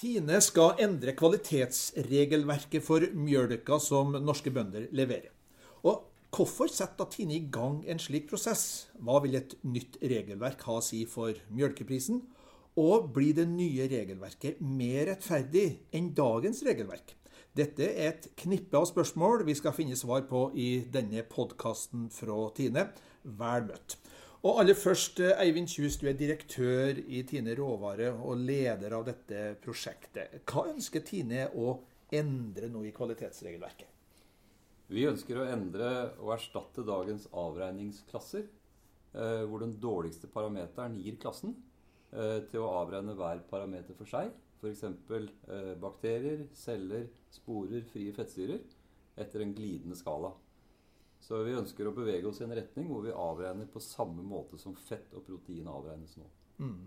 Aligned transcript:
Tine 0.00 0.38
skal 0.40 0.78
endre 0.80 1.12
kvalitetsregelverket 1.12 2.80
for 2.80 3.04
mjølka 3.12 3.76
som 3.84 4.14
norske 4.24 4.48
bønder 4.54 4.86
leverer. 4.96 5.28
Og 5.84 6.06
Hvorfor 6.30 6.70
setter 6.70 7.08
Tine 7.10 7.34
i 7.34 7.46
gang 7.52 7.80
en 7.90 7.98
slik 7.98 8.28
prosess? 8.30 8.86
Hva 9.02 9.18
vil 9.24 9.34
et 9.34 9.56
nytt 9.66 9.98
regelverk 9.98 10.62
ha 10.68 10.76
å 10.78 10.84
si 10.84 11.02
for 11.10 11.34
mjølkeprisen? 11.50 12.20
Og 12.78 13.10
blir 13.16 13.34
det 13.36 13.48
nye 13.50 13.88
regelverket 13.90 14.62
mer 14.62 15.10
rettferdig 15.10 15.66
enn 15.90 16.12
dagens 16.16 16.62
regelverk? 16.64 17.16
Dette 17.58 17.90
er 17.90 18.12
et 18.12 18.30
knippe 18.38 18.78
av 18.78 18.86
spørsmål 18.88 19.42
vi 19.48 19.58
skal 19.58 19.74
finne 19.74 19.98
svar 19.98 20.22
på 20.30 20.46
i 20.54 20.70
denne 20.94 21.26
podkasten 21.28 22.06
fra 22.14 22.46
Tine. 22.56 22.86
Vel 23.26 23.66
møtt. 23.66 23.99
Og 24.40 24.56
aller 24.62 24.72
først, 24.72 25.18
eh, 25.20 25.36
Eivind 25.42 25.68
Kjus, 25.68 25.98
du 26.00 26.06
er 26.08 26.14
direktør 26.16 26.96
i 26.96 27.18
Tine 27.28 27.52
Råvare 27.58 28.08
og 28.24 28.38
leder 28.40 28.94
av 28.96 29.04
dette 29.04 29.40
prosjektet. 29.60 30.40
Hva 30.48 30.64
ønsker 30.70 31.04
Tine 31.04 31.50
å 31.52 31.74
endre 32.10 32.70
nå 32.72 32.86
i 32.88 32.92
kvalitetsregelverket? 32.96 33.90
Vi 34.88 35.04
ønsker 35.04 35.36
å 35.36 35.44
endre 35.44 35.90
og 36.22 36.32
erstatte 36.38 36.86
dagens 36.88 37.28
avregningsklasser, 37.36 38.48
eh, 39.12 39.44
hvor 39.44 39.60
den 39.60 39.76
dårligste 39.78 40.26
parameteren 40.26 40.96
gir 40.96 41.20
klassen, 41.20 41.54
eh, 42.10 42.40
til 42.40 42.60
å 42.60 42.72
avregne 42.80 43.14
hver 43.14 43.44
parameter 43.50 43.94
for 43.94 44.06
seg. 44.06 44.32
F.eks. 44.62 44.80
bakterier, 45.80 46.48
celler, 46.54 47.08
sporer, 47.30 47.82
frie 47.82 48.12
fettsyrer, 48.12 48.60
etter 49.18 49.42
en 49.42 49.54
glidende 49.54 49.96
skala. 49.96 50.32
Så 51.20 51.42
vi 51.44 51.56
ønsker 51.56 51.88
å 51.88 51.94
bevege 51.94 52.28
oss 52.30 52.40
i 52.40 52.46
en 52.46 52.54
retning 52.56 52.88
hvor 52.88 53.04
vi 53.04 53.12
avregner 53.12 53.68
på 53.70 53.82
samme 53.84 54.22
måte 54.24 54.58
som 54.58 54.74
fett 54.74 55.12
og 55.14 55.26
protein 55.26 55.68
avregnes 55.68 56.16
nå. 56.16 56.28
Mm. 56.60 56.80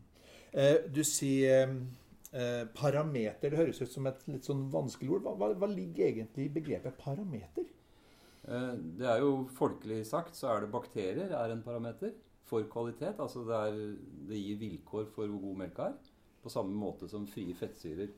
Eh, 0.53 0.77
du 0.93 1.03
sier 1.05 1.69
eh, 1.69 2.65
parameter. 2.75 3.53
Det 3.53 3.61
høres 3.61 3.81
ut 3.81 3.93
som 3.93 4.09
et 4.09 4.25
litt 4.29 4.49
sånn 4.49 4.65
vanskelig 4.73 5.17
ord. 5.17 5.23
Hva, 5.27 5.35
hva, 5.39 5.51
hva 5.61 5.69
ligger 5.69 6.09
egentlig 6.09 6.47
i 6.47 6.53
begrepet 6.57 6.97
parameter? 6.99 7.69
Eh, 8.43 8.73
det 8.99 9.09
er 9.09 9.23
jo 9.23 9.45
folkelig 9.55 10.01
sagt 10.09 10.37
så 10.39 10.51
er 10.53 10.65
det 10.65 10.73
bakterier 10.73 11.33
er 11.37 11.53
en 11.53 11.63
parameter 11.65 12.13
for 12.49 12.65
kvalitet. 12.71 13.21
Altså 13.23 13.45
det, 13.47 13.63
er, 13.69 13.81
det 14.29 14.41
gir 14.41 14.61
vilkår 14.61 15.07
for 15.13 15.29
hvor 15.29 15.45
god 15.47 15.63
melka 15.63 15.89
er. 15.93 16.13
På 16.43 16.51
samme 16.51 16.75
måte 16.75 17.07
som 17.07 17.29
frie 17.29 17.55
fettsyrer. 17.55 18.11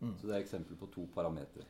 Mm. 0.00 0.16
Så 0.18 0.26
det 0.26 0.34
er 0.34 0.42
eksempel 0.42 0.76
på 0.80 0.90
to 0.92 1.06
parametere. 1.14 1.68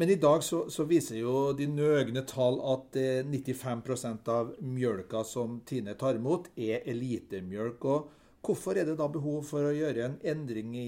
Men 0.00 0.10
i 0.10 0.14
dag 0.16 0.44
så, 0.44 0.62
så 0.72 0.86
viser 0.88 1.18
jo 1.18 1.32
de 1.52 1.66
nøgne 1.68 2.22
tall 2.24 2.54
at 2.72 2.94
eh, 2.96 3.18
95% 3.20 4.30
av 4.32 4.54
mjølka 4.64 5.20
som 5.28 5.58
Tine 5.68 5.92
tar 6.00 6.16
imot, 6.16 6.46
er 6.56 6.86
elitemjølk. 6.88 7.84
Og 7.84 8.06
hvorfor 8.40 8.80
er 8.80 8.88
det 8.88 8.94
da 8.96 9.10
behov 9.12 9.42
for 9.50 9.68
å 9.68 9.74
gjøre 9.76 10.06
en 10.06 10.16
endring 10.32 10.72
i 10.72 10.86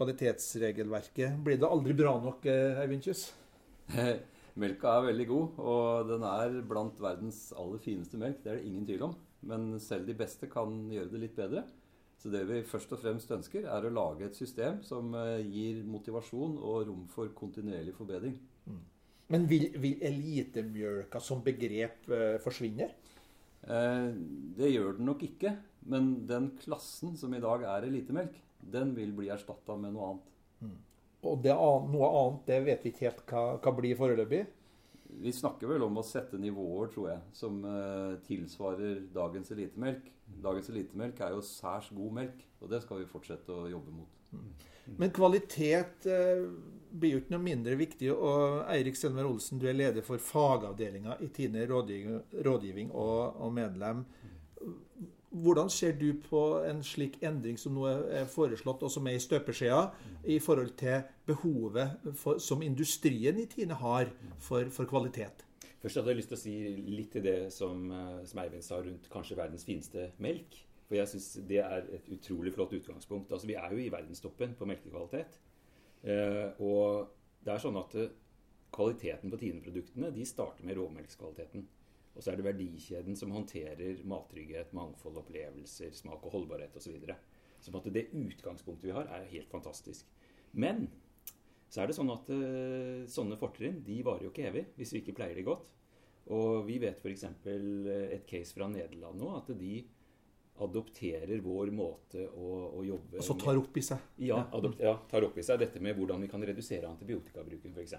kvalitetsregelverket? 0.00 1.36
Blir 1.44 1.60
det 1.60 1.68
aldri 1.68 1.98
bra 2.00 2.14
nok, 2.16 2.48
eh, 2.48 2.80
Eivind 2.80 3.04
Kjus? 3.04 3.26
Melka 4.64 4.94
er 4.94 5.10
veldig 5.10 5.28
god, 5.34 5.60
og 5.60 6.14
den 6.14 6.24
er 6.30 6.56
blant 6.72 7.04
verdens 7.04 7.50
aller 7.60 7.84
fineste 7.84 8.16
melk. 8.16 8.40
Det 8.40 8.54
er 8.54 8.62
det 8.62 8.70
ingen 8.70 8.88
tvil 8.88 9.04
om. 9.10 9.18
Men 9.52 9.74
selv 9.84 10.08
de 10.08 10.16
beste 10.16 10.48
kan 10.48 10.78
gjøre 10.96 11.12
det 11.12 11.26
litt 11.26 11.36
bedre. 11.36 11.68
Så 12.16 12.32
det 12.32 12.42
vi 12.48 12.62
først 12.64 12.92
og 12.96 13.00
fremst 13.02 13.32
ønsker, 13.34 13.66
er 13.68 13.86
å 13.86 13.92
lage 13.92 14.26
et 14.26 14.38
system 14.38 14.80
som 14.86 15.12
eh, 15.20 15.42
gir 15.44 15.82
motivasjon 15.84 16.56
og 16.56 16.86
rom 16.88 17.04
for 17.12 17.32
kontinuerlig 17.36 17.94
forbedring. 17.96 18.38
Mm. 18.66 18.80
Men 19.34 19.44
vil, 19.50 19.68
vil 19.82 20.02
elitemjølka 20.06 21.20
som 21.22 21.42
begrep 21.44 22.08
eh, 22.14 22.38
forsvinne? 22.42 22.88
Eh, 23.66 24.08
det 24.56 24.72
gjør 24.72 24.96
den 24.98 25.10
nok 25.10 25.26
ikke. 25.26 25.56
Men 25.86 26.12
den 26.26 26.50
klassen 26.62 27.14
som 27.18 27.34
i 27.36 27.42
dag 27.42 27.62
er 27.68 27.86
elitemelk, 27.86 28.34
den 28.58 28.94
vil 28.96 29.12
bli 29.14 29.30
erstatta 29.30 29.76
med 29.78 29.94
noe 29.94 30.12
annet. 30.12 30.32
Mm. 30.64 30.76
Og 31.26 31.42
det, 31.44 31.54
noe 31.92 32.08
annet 32.22 32.48
det 32.48 32.60
vet 32.66 32.86
vi 32.86 32.94
ikke 32.94 33.06
helt 33.06 33.22
hva, 33.28 33.44
hva 33.62 33.74
blir 33.76 33.98
foreløpig? 33.98 34.46
Vi 35.22 35.32
snakker 35.32 35.70
vel 35.70 35.84
om 35.86 35.96
å 35.96 36.04
sette 36.04 36.38
nivåer, 36.40 36.90
tror 36.92 37.10
jeg, 37.10 37.20
som 37.36 37.58
uh, 37.64 38.16
tilsvarer 38.26 39.00
dagens 39.14 39.52
elitemelk. 39.54 40.10
Dagens 40.42 40.68
elitemelk 40.72 41.20
er 41.24 41.36
jo 41.36 41.44
særs 41.44 41.88
god 41.96 42.16
melk, 42.20 42.42
og 42.60 42.72
det 42.72 42.82
skal 42.84 43.00
vi 43.00 43.10
fortsette 43.10 43.54
å 43.54 43.68
jobbe 43.70 43.94
mot. 43.94 44.24
Mm. 44.34 44.48
Men 45.00 45.14
kvalitet 45.14 46.08
uh, 46.10 46.44
blir 46.90 47.16
jo 47.16 47.22
ikke 47.22 47.34
noe 47.34 47.44
mindre 47.44 47.76
viktig. 47.78 48.10
og 48.12 48.62
Eirik 48.72 48.98
Selmer 48.98 49.28
Olsen, 49.28 49.60
du 49.60 49.68
er 49.68 49.76
leder 49.76 50.04
for 50.06 50.22
fagavdelinga 50.22 51.18
i 51.24 51.30
Tine 51.34 51.66
rådgivning 51.68 52.92
og, 52.92 53.40
og, 53.40 53.50
medlem. 53.56 54.04
Hvordan 55.30 55.70
ser 55.70 55.96
du 55.98 56.12
på 56.22 56.42
en 56.64 56.82
slik 56.86 57.18
endring 57.26 57.58
som 57.58 57.74
nå 57.74 57.86
er 57.88 58.28
foreslått, 58.30 58.84
og 58.86 58.92
som 58.92 59.08
er 59.10 59.18
i 59.18 59.22
støpeskjea, 59.22 59.80
i 60.32 60.38
forhold 60.42 60.76
til 60.78 61.02
behovet 61.26 62.12
for, 62.14 62.38
som 62.38 62.62
industrien 62.62 63.38
i 63.42 63.48
Tine 63.50 63.74
har 63.80 64.12
for, 64.38 64.70
for 64.70 64.88
kvalitet? 64.88 65.42
Først 65.82 65.98
hadde 65.98 66.14
jeg 66.14 66.20
lyst 66.20 66.32
til 66.32 66.38
å 66.38 66.40
si 66.40 66.54
litt 66.94 67.10
til 67.14 67.26
det 67.26 67.36
som, 67.54 67.90
eh, 67.92 68.22
som 68.26 68.40
Eivind 68.42 68.64
sa 68.64 68.78
rundt 68.80 69.10
kanskje 69.12 69.36
verdens 69.38 69.66
fineste 69.66 70.08
melk. 70.22 70.62
For 70.86 70.98
jeg 70.98 71.10
syns 71.10 71.28
det 71.50 71.60
er 71.62 71.88
et 71.98 72.08
utrolig 72.14 72.52
flott 72.54 72.72
utgangspunkt. 72.78 73.32
Altså, 73.32 73.46
Vi 73.46 73.58
er 73.58 73.70
jo 73.72 73.78
i 73.82 73.90
verdenstoppen 73.90 74.54
på 74.54 74.66
melkekvalitet. 74.66 75.38
Eh, 76.06 76.48
og 76.62 77.10
det 77.44 77.52
er 77.52 77.62
sånn 77.62 77.78
at 77.80 77.94
eh, 77.98 78.14
kvaliteten 78.74 79.32
på 79.32 79.40
Tine-produktene 79.40 80.12
de 80.14 80.26
starter 80.26 80.66
med 80.66 80.78
råmelkskvaliteten. 80.78 81.66
Og 82.16 82.24
så 82.24 82.32
er 82.32 82.40
det 82.40 82.46
verdikjeden 82.46 83.16
som 83.18 83.32
håndterer 83.36 84.00
mattrygghet, 84.08 84.72
mangfold, 84.76 85.18
opplevelser, 85.20 85.92
smak 85.96 86.24
og 86.24 86.32
holdbarhet 86.32 86.76
osv. 86.78 86.96
Så, 87.60 87.72
på 87.72 87.92
det 87.92 88.08
utgangspunktet 88.16 88.88
vi 88.88 88.94
har, 88.96 89.10
er 89.12 89.28
helt 89.30 89.50
fantastisk. 89.52 90.08
Men 90.56 90.86
så 91.68 91.82
er 91.82 91.90
det 91.90 91.96
sånn 91.98 92.12
at 92.14 92.30
uh, 92.32 93.04
sånne 93.10 93.36
fortrinn 93.40 93.82
de 93.84 93.98
varer 94.06 94.28
jo 94.28 94.32
ikke 94.32 94.46
evig 94.48 94.64
hvis 94.78 94.94
vi 94.94 95.02
ikke 95.02 95.16
pleier 95.18 95.36
de 95.36 95.44
godt. 95.46 95.68
Og 96.32 96.64
vi 96.66 96.80
vet 96.82 96.98
f.eks. 96.98 97.22
Eh, 97.46 98.00
et 98.16 98.24
case 98.26 98.56
fra 98.56 98.66
Nederland 98.66 99.20
nå, 99.20 99.28
at 99.36 99.52
de 99.54 99.76
adopterer 100.64 101.38
vår 101.44 101.70
måte 101.74 102.24
å, 102.32 102.48
å 102.78 102.82
jobbe 102.82 103.20
Altså 103.20 103.36
tar 103.38 103.60
opp 103.60 103.76
i 103.76 103.84
seg? 103.84 104.00
Ja, 104.24 104.40
ja, 104.80 104.94
tar 105.10 105.26
opp 105.28 105.36
i 105.38 105.44
seg 105.44 105.60
dette 105.60 105.82
med 105.84 105.94
hvordan 105.98 106.24
vi 106.24 106.30
kan 106.32 106.42
redusere 106.42 106.88
antibiotikabruken 106.88 107.76
f.eks. 107.76 107.94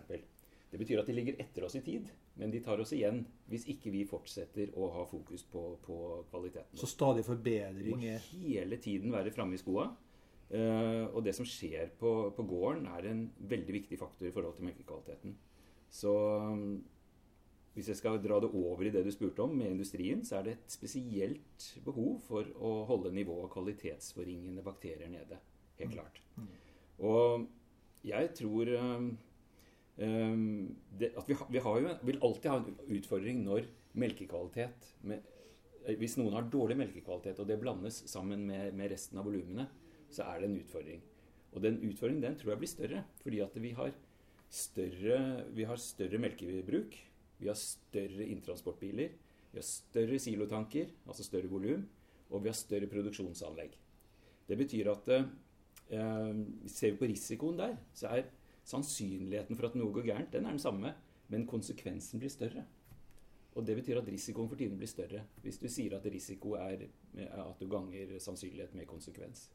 Det 0.67 0.79
betyr 0.81 0.99
at 0.99 1.07
de 1.07 1.15
ligger 1.15 1.37
etter 1.39 1.63
oss 1.63 1.77
i 1.79 1.81
tid, 1.83 2.09
men 2.35 2.51
de 2.51 2.59
tar 2.63 2.81
oss 2.83 2.91
igjen 2.95 3.21
hvis 3.47 3.67
ikke 3.71 3.91
vi 3.93 4.01
fortsetter 4.07 4.73
å 4.75 4.89
ha 4.97 5.05
fokus 5.07 5.45
på, 5.47 5.63
på 5.85 5.99
kvaliteten. 6.31 6.75
Så 6.79 6.89
stadig 6.91 7.23
forbedring 7.27 7.95
Må 7.95 8.17
hele 8.33 8.79
tiden 8.83 9.15
være 9.15 9.31
framme 9.35 9.55
i 9.55 9.61
skoa. 9.61 9.87
Uh, 10.47 11.11
og 11.11 11.25
det 11.25 11.33
som 11.35 11.47
skjer 11.47 11.89
på, 11.99 12.11
på, 12.35 12.43
gården, 12.47 12.85
er 12.95 13.09
en 13.09 13.25
veldig 13.51 13.73
viktig 13.81 13.97
faktor 13.99 14.29
i 14.29 14.31
forhold 14.35 14.55
til 14.55 14.67
melkekvaliteten. 14.69 15.33
Så 15.91 16.13
um, 16.51 16.77
hvis 17.75 17.91
jeg 17.91 17.99
skal 17.99 18.19
dra 18.23 18.39
det 18.43 18.49
over 18.55 18.87
i 18.87 18.91
det 18.93 19.03
du 19.05 19.11
spurte 19.11 19.43
om 19.43 19.55
med 19.55 19.73
industrien, 19.73 20.23
så 20.25 20.39
er 20.39 20.47
det 20.47 20.55
et 20.55 20.77
spesielt 20.77 21.67
behov 21.85 22.21
for 22.27 22.47
å 22.63 22.73
holde 22.87 23.11
nivået 23.15 23.47
av 23.47 23.51
kvalitetsforringende 23.57 24.63
bakterier 24.65 25.11
nede. 25.11 25.39
Helt 25.81 25.91
mm. 25.91 25.97
klart. 25.97 26.21
Mm. 26.39 26.47
Og 27.07 28.07
jeg 28.07 28.31
tror 28.39 28.71
um, 28.79 29.11
Um, 29.97 30.75
det, 30.93 31.09
vi, 31.25 31.35
vi 31.49 31.57
jo, 31.57 31.93
vil 32.05 32.19
alltid 32.21 32.51
ha 32.51 32.59
en 32.61 32.97
utfordring 32.99 33.39
når 33.41 33.65
melkekvalitet 33.97 34.91
med, 35.09 35.23
eh, 35.87 35.95
Hvis 35.97 36.19
noen 36.19 36.35
har 36.37 36.49
dårlig 36.53 36.77
melkekvalitet, 36.77 37.39
og 37.41 37.47
det 37.49 37.57
blandes 37.61 38.03
sammen 38.11 38.45
med, 38.45 38.75
med 38.77 38.91
resten 38.93 39.17
av 39.17 39.25
volumene, 39.25 39.65
så 40.13 40.27
er 40.29 40.41
det 40.41 40.51
en 40.51 40.59
utfordring. 40.59 41.01
Og 41.55 41.63
den 41.63 41.79
utfordringen 41.87 42.27
den 42.27 42.37
tror 42.37 42.53
jeg 42.53 42.61
blir 42.61 42.71
større, 42.71 43.03
fordi 43.23 43.41
at 43.41 43.57
vi 43.63 43.73
har 43.77 43.95
større, 44.53 45.19
vi 45.55 45.65
har 45.67 45.81
større 45.81 46.21
melkebruk. 46.21 46.97
Vi 47.37 47.49
har 47.49 47.57
større 47.57 48.25
inntransportbiler. 48.25 49.17
Vi 49.51 49.59
har 49.59 49.65
større 49.65 50.19
silotanker, 50.19 50.93
altså 51.07 51.25
større 51.25 51.49
volum. 51.51 51.85
Og 52.29 52.43
vi 52.43 52.51
har 52.51 52.57
større 52.57 52.89
produksjonsanlegg. 52.91 53.75
Det 54.47 54.57
betyr 54.57 54.89
at 54.91 55.09
eh, 55.13 56.41
ser 56.67 56.93
vi 56.93 56.99
på 56.99 57.09
risikoen 57.09 57.59
der, 57.59 57.77
så 57.95 58.11
er 58.15 58.27
sannsynligheten 58.67 59.57
for 59.57 59.69
at 59.69 59.77
noe 59.79 59.93
går 59.95 60.09
gærent, 60.09 60.33
den 60.33 60.45
er 60.45 60.55
den 60.55 60.63
samme, 60.63 60.93
men 61.31 61.47
konsekvensen 61.47 62.21
blir 62.21 62.31
større. 62.31 62.65
Og 63.57 63.65
Det 63.65 63.75
betyr 63.79 63.97
at 63.97 64.07
risikoen 64.07 64.49
for 64.49 64.59
tiden 64.59 64.77
blir 64.77 64.89
større. 64.89 65.23
Hvis 65.41 65.57
du 65.57 65.67
sier 65.67 65.95
at 65.97 66.05
risiko 66.05 66.53
er 66.59 66.83
at 67.17 67.59
du 67.59 67.65
ganger 67.67 68.19
sannsynlighet 68.21 68.75
med 68.77 68.85
konsekvens. 68.85 69.47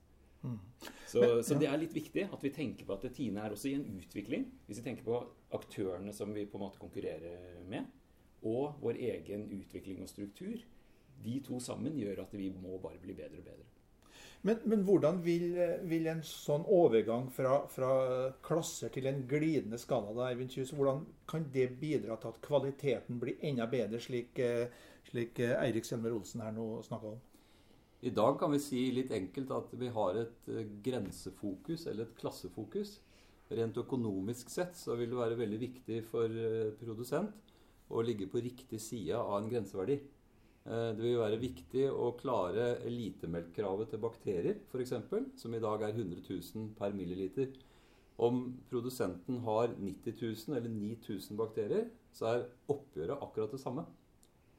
Mm. 0.42 0.58
Så, 1.06 1.20
men, 1.20 1.44
så, 1.46 1.54
det 1.54 1.68
er 1.70 1.78
litt 1.78 1.94
viktig 1.94 2.24
at 2.26 2.42
vi 2.42 2.50
tenker 2.50 2.88
på 2.88 2.96
at 2.96 3.06
Tine 3.14 3.44
er 3.44 3.54
også 3.54 3.68
i 3.70 3.76
en 3.78 3.86
utvikling. 4.00 4.48
Hvis 4.66 4.80
vi 4.80 4.86
tenker 4.88 5.06
på 5.06 5.20
aktørene 5.54 6.12
som 6.12 6.34
vi 6.34 6.48
på 6.50 6.58
en 6.58 6.64
måte 6.64 6.82
konkurrerer 6.82 7.60
med, 7.70 7.86
og 8.42 8.80
vår 8.82 8.98
egen 8.98 9.46
utvikling 9.54 10.02
og 10.02 10.10
struktur. 10.10 10.58
De 11.22 11.36
to 11.46 11.60
sammen 11.62 11.94
gjør 11.94 12.24
at 12.24 12.34
vi 12.34 12.48
må 12.50 12.78
bare 12.82 12.98
bli 13.02 13.14
bedre 13.14 13.38
og 13.38 13.46
bedre. 13.46 13.68
Men, 14.42 14.58
men 14.66 14.80
hvordan 14.82 15.20
vil, 15.22 15.52
vil, 15.86 16.08
en 16.10 16.22
sånn 16.26 16.64
overgang 16.66 17.28
fra, 17.30 17.60
fra, 17.70 17.90
klasser 18.42 18.90
til 18.90 19.06
en 19.06 19.20
glidende 19.30 19.78
skala 19.78 20.10
da, 20.16 20.30
Eivind 20.32 20.50
Kjus, 20.50 20.72
hvordan 20.74 21.04
kan 21.30 21.46
det 21.54 21.68
bidra 21.78 22.16
til 22.18 22.32
at 22.32 22.40
kvaliteten 22.42 23.20
blir 23.22 23.38
enda 23.46 23.68
bedre, 23.70 24.02
slik, 24.02 24.42
slik 25.06 25.38
Eirik 25.46 25.86
Selmer 25.86 26.16
Olsen 26.16 26.42
her 26.42 26.56
nå 26.56 26.66
snakka 26.82 27.14
om? 27.14 27.20
I 28.02 28.10
dag 28.10 28.34
kan 28.38 28.50
vi 28.50 28.58
si 28.58 28.80
litt 28.90 29.12
enkelt 29.14 29.52
at 29.54 29.74
vi 29.78 29.88
har 29.94 30.16
et 30.18 30.48
eh, 30.50 30.66
grensefokus 30.82 31.84
eller 31.86 32.08
et 32.08 32.16
klassefokus. 32.18 32.96
Rent 33.52 33.76
økonomisk 33.78 34.50
sett 34.50 34.74
så 34.74 34.96
vil 34.98 35.12
det 35.12 35.20
være 35.20 35.38
veldig 35.38 35.60
viktig 35.60 36.00
for 36.08 36.26
eh, 36.26 36.72
produsent 36.80 37.52
å 37.92 38.02
ligge 38.02 38.26
på 38.32 38.42
riktig 38.42 38.80
side 38.82 39.14
av 39.20 39.36
en 39.36 39.46
grenseverdi. 39.52 40.00
Eh, 40.66 40.94
Det 40.94 41.02
vil 41.02 41.18
være 41.18 41.40
viktig 41.42 41.88
å 41.90 42.12
klare 42.18 42.76
elitemelkkravet 42.86 43.90
til 43.90 44.02
bakterier, 44.02 44.60
f.eks., 44.70 44.94
som 45.36 45.54
i 45.54 45.62
dag 45.62 45.82
er 45.82 45.94
100 45.96 46.22
000 46.28 46.74
per 46.78 46.94
milliliter. 46.94 47.50
Om 48.22 48.44
produsenten 48.70 49.40
har 49.42 49.72
90 49.78 50.14
000 50.20 50.56
eller 50.56 50.70
9000 50.70 51.36
bakterier, 51.36 51.88
så 52.12 52.28
er 52.28 52.46
oppgjøret 52.70 53.18
akkurat 53.24 53.50
det 53.50 53.60
samme. 53.60 53.86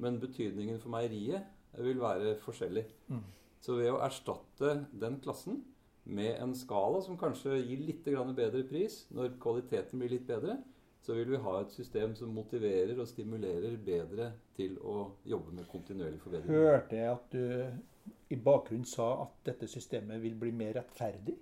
Men 0.01 0.19
betydningen 0.19 0.81
for 0.81 0.89
meieriet 0.89 1.45
vil 1.77 2.01
være 2.01 2.35
forskjellig. 2.43 2.83
Mm. 3.07 3.23
Så 3.63 3.77
ved 3.77 3.93
å 3.93 4.01
erstatte 4.03 4.73
den 4.99 5.21
klassen 5.23 5.61
med 6.03 6.35
en 6.41 6.51
skala 6.57 6.99
som 7.05 7.17
kanskje 7.17 7.61
gir 7.61 7.79
litt 7.79 8.03
bedre 8.03 8.63
pris 8.67 9.05
når 9.13 9.37
kvaliteten 9.39 10.01
blir 10.01 10.17
litt 10.17 10.27
bedre, 10.27 10.57
så 11.03 11.15
vil 11.17 11.33
vi 11.33 11.39
ha 11.43 11.53
et 11.59 11.73
system 11.75 12.13
som 12.15 12.31
motiverer 12.31 12.95
og 12.99 13.07
stimulerer 13.09 13.75
bedre 13.83 14.29
til 14.55 14.77
å 14.79 15.09
jobbe 15.27 15.51
med 15.57 15.67
kontinuerlig 15.71 16.21
forbedring. 16.23 16.53
Hørte 16.55 16.95
jeg 16.95 17.11
at 17.11 17.33
du 17.33 18.33
i 18.33 18.39
bakgrunnen 18.39 18.87
sa 18.87 19.09
at 19.25 19.33
dette 19.49 19.67
systemet 19.67 20.21
vil 20.23 20.37
bli 20.39 20.53
mer 20.55 20.77
rettferdig? 20.79 21.35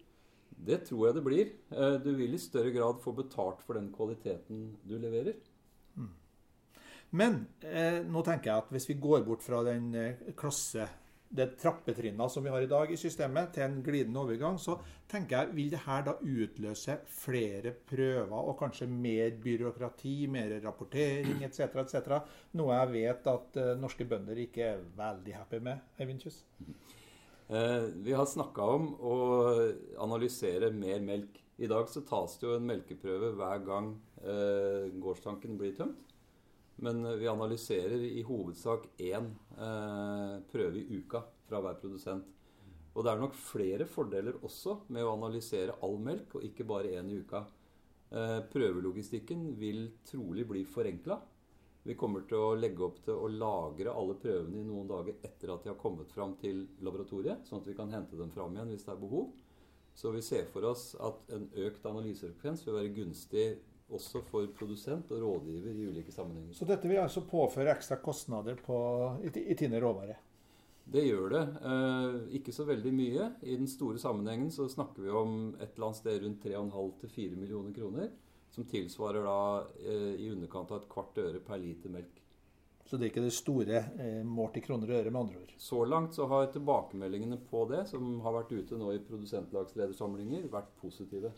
Det 0.61 0.81
tror 0.89 1.07
jeg 1.07 1.17
det 1.17 1.23
blir. 1.25 1.53
Eh, 1.73 1.97
Du 2.03 2.11
vil 2.17 2.33
i 2.33 2.41
større 2.41 2.73
grad 2.73 2.99
få 3.01 3.13
betalt 3.17 3.61
for 3.65 3.77
den 3.77 3.91
kvaliteten 3.93 4.77
du 4.85 4.97
leverer. 4.97 5.37
Men 7.11 7.41
eh, 7.67 8.01
nå 8.07 8.21
tenker 8.23 8.51
jeg 8.51 8.63
at 8.63 8.69
hvis 8.71 8.87
vi 8.89 8.99
går 9.03 9.25
bort 9.27 9.43
fra 9.43 9.63
den 9.67 9.89
eh, 9.99 10.21
klasse, 10.37 10.87
det 11.31 11.47
trappetrinna 11.61 12.27
som 12.29 12.43
vi 12.43 12.51
har 12.51 12.61
i 12.61 12.69
dag 12.69 12.91
i 12.91 12.97
systemet, 12.99 13.53
til 13.55 13.63
en 13.63 13.77
glidende 13.83 14.19
overgang, 14.19 14.57
så 14.59 14.75
tenker 15.09 15.37
jeg, 15.37 15.55
vil 15.55 15.71
det 15.71 15.83
her 15.85 16.03
da 16.07 16.15
utløse 16.19 16.97
flere 17.07 17.71
prøver 17.87 18.35
og 18.35 18.57
kanskje 18.59 18.87
mer 18.91 19.31
byråkrati, 19.43 20.15
mer 20.31 20.57
rapportering 20.65 21.43
etc., 21.47 21.79
etc., 21.85 22.19
noe 22.59 22.75
jeg 22.75 22.93
vet 22.97 23.31
at 23.31 23.61
eh, 23.63 23.73
norske 23.79 24.07
bønder 24.07 24.43
ikke 24.43 24.67
er 24.73 24.83
veldig 24.97 25.37
happy 25.39 25.61
med, 25.63 25.87
Eivind 25.99 26.25
Kjus? 26.25 26.43
Eh, 27.47 27.87
Vi 28.03 28.15
har 28.15 28.27
snakka 28.27 28.67
om 28.75 28.91
å 28.99 29.15
analysere 30.03 30.71
mer 30.75 30.99
melk. 31.05 31.39
I 31.61 31.69
dag 31.69 31.87
så 31.89 32.03
tas 32.03 32.39
det 32.41 32.47
jo 32.47 32.57
en 32.57 32.67
melkeprøve 32.67 33.35
hver 33.37 33.63
gang 33.67 33.93
eh, 34.19 34.91
gårdstanken 34.99 35.59
blir 35.59 35.75
tømt. 35.77 36.10
Men 36.81 37.05
eh, 37.05 37.17
vi 37.21 37.29
analyserer 37.29 38.03
i 38.03 38.23
hovedsak 38.25 38.87
én 38.97 39.31
eh, 39.57 40.37
prøve 40.51 40.81
i 40.81 41.01
uka 41.01 41.23
fra 41.47 41.61
hver 41.61 41.79
produsent. 41.81 42.29
Og 42.91 43.05
det 43.05 43.11
er 43.13 43.21
nok 43.21 43.35
flere 43.37 43.87
fordeler 43.87 44.41
også 44.43 44.81
med 44.91 45.05
å 45.05 45.13
analysere 45.15 45.77
all 45.85 45.99
melk, 46.01 46.35
og 46.35 46.47
ikke 46.47 46.67
bare 46.67 46.95
én 46.99 47.11
i 47.11 47.19
uka. 47.21 47.45
Eh, 48.11 48.39
prøvelogistikken 48.51 49.53
vil 49.59 49.85
trolig 50.09 50.47
bli 50.49 50.65
forenkla. 50.67 51.21
Vi 51.83 51.95
kommer 51.97 52.25
til 52.29 52.37
å 52.37 52.57
legge 52.57 52.83
opp 52.85 52.99
til 53.05 53.15
å 53.17 53.29
lagre 53.31 53.93
alle 53.97 54.17
prøvene 54.21 54.59
i 54.59 54.65
noen 54.65 54.89
dager 54.89 55.15
etter 55.25 55.53
at 55.53 55.63
de 55.63 55.71
har 55.71 55.79
kommet 55.81 56.11
fram 56.13 56.35
til 56.41 56.65
laboratoriet, 56.85 57.47
sånn 57.47 57.63
at 57.63 57.69
vi 57.71 57.77
kan 57.77 57.93
hente 57.93 58.19
dem 58.19 58.29
fram 58.33 58.53
igjen 58.53 58.69
hvis 58.73 58.85
det 58.85 58.93
er 58.93 59.01
behov. 59.01 59.31
Så 59.97 60.11
vi 60.13 60.21
ser 60.23 60.45
for 60.51 60.65
oss 60.69 60.91
at 61.01 61.31
en 61.35 61.47
økt 61.63 61.87
analysefrekvens 61.87 62.65
vil 62.67 62.77
være 62.77 62.93
gunstig 62.95 63.47
også 63.91 64.23
for 64.27 64.49
produsent 64.57 65.11
og 65.11 65.21
rådgiver 65.23 65.75
i 65.75 65.87
ulike 65.91 66.13
sammenhenger. 66.13 66.55
Så 66.57 66.67
dette 66.69 66.89
vil 66.89 67.01
altså 67.01 67.23
påføre 67.27 67.73
ekstra 67.75 67.99
kostnader 68.03 68.59
på, 68.65 68.77
i, 69.23 69.31
i 69.41 69.57
Tine 69.57 69.81
råvare? 69.81 70.17
Det 70.91 71.03
gjør 71.05 71.29
det. 71.31 71.43
Eh, 71.71 72.15
ikke 72.39 72.53
så 72.55 72.65
veldig 72.67 72.91
mye. 72.95 73.27
I 73.47 73.55
den 73.59 73.69
store 73.69 74.01
sammenhengen 74.01 74.49
så 74.51 74.67
snakker 74.69 75.05
vi 75.05 75.13
om 75.13 75.37
et 75.59 75.69
eller 75.75 75.87
annet 75.87 76.01
sted 76.01 76.23
rundt 76.23 76.47
3,5-4 76.47 77.37
millioner 77.37 77.75
kroner. 77.75 78.09
Som 78.51 78.67
tilsvarer 78.67 79.23
da 79.23 79.37
eh, 79.85 80.17
i 80.25 80.31
underkant 80.33 80.73
av 80.73 80.81
et 80.81 80.89
kvart 80.91 81.21
øre 81.23 81.39
per 81.45 81.61
liter 81.61 81.93
melk. 81.93 82.17
Så 82.91 82.97
det 82.97 83.05
er 83.05 83.11
ikke 83.13 83.23
det 83.23 83.31
store 83.31 83.77
eh, 84.03 84.23
målt 84.27 84.57
i 84.59 84.63
kroner 84.65 84.89
og 84.89 84.97
øre, 84.97 85.11
med 85.13 85.21
andre 85.21 85.43
ord. 85.45 85.53
Så 85.63 85.79
langt 85.87 86.17
så 86.17 86.25
har 86.27 86.49
tilbakemeldingene 86.51 87.37
på 87.47 87.63
det, 87.69 87.85
som 87.87 88.17
har 88.25 88.35
vært 88.35 88.51
ute 88.51 88.79
nå 88.79 88.89
i 88.91 89.03
produsentlagsledersamlinger, 89.05 90.49
vært 90.51 90.73
positive. 90.81 91.31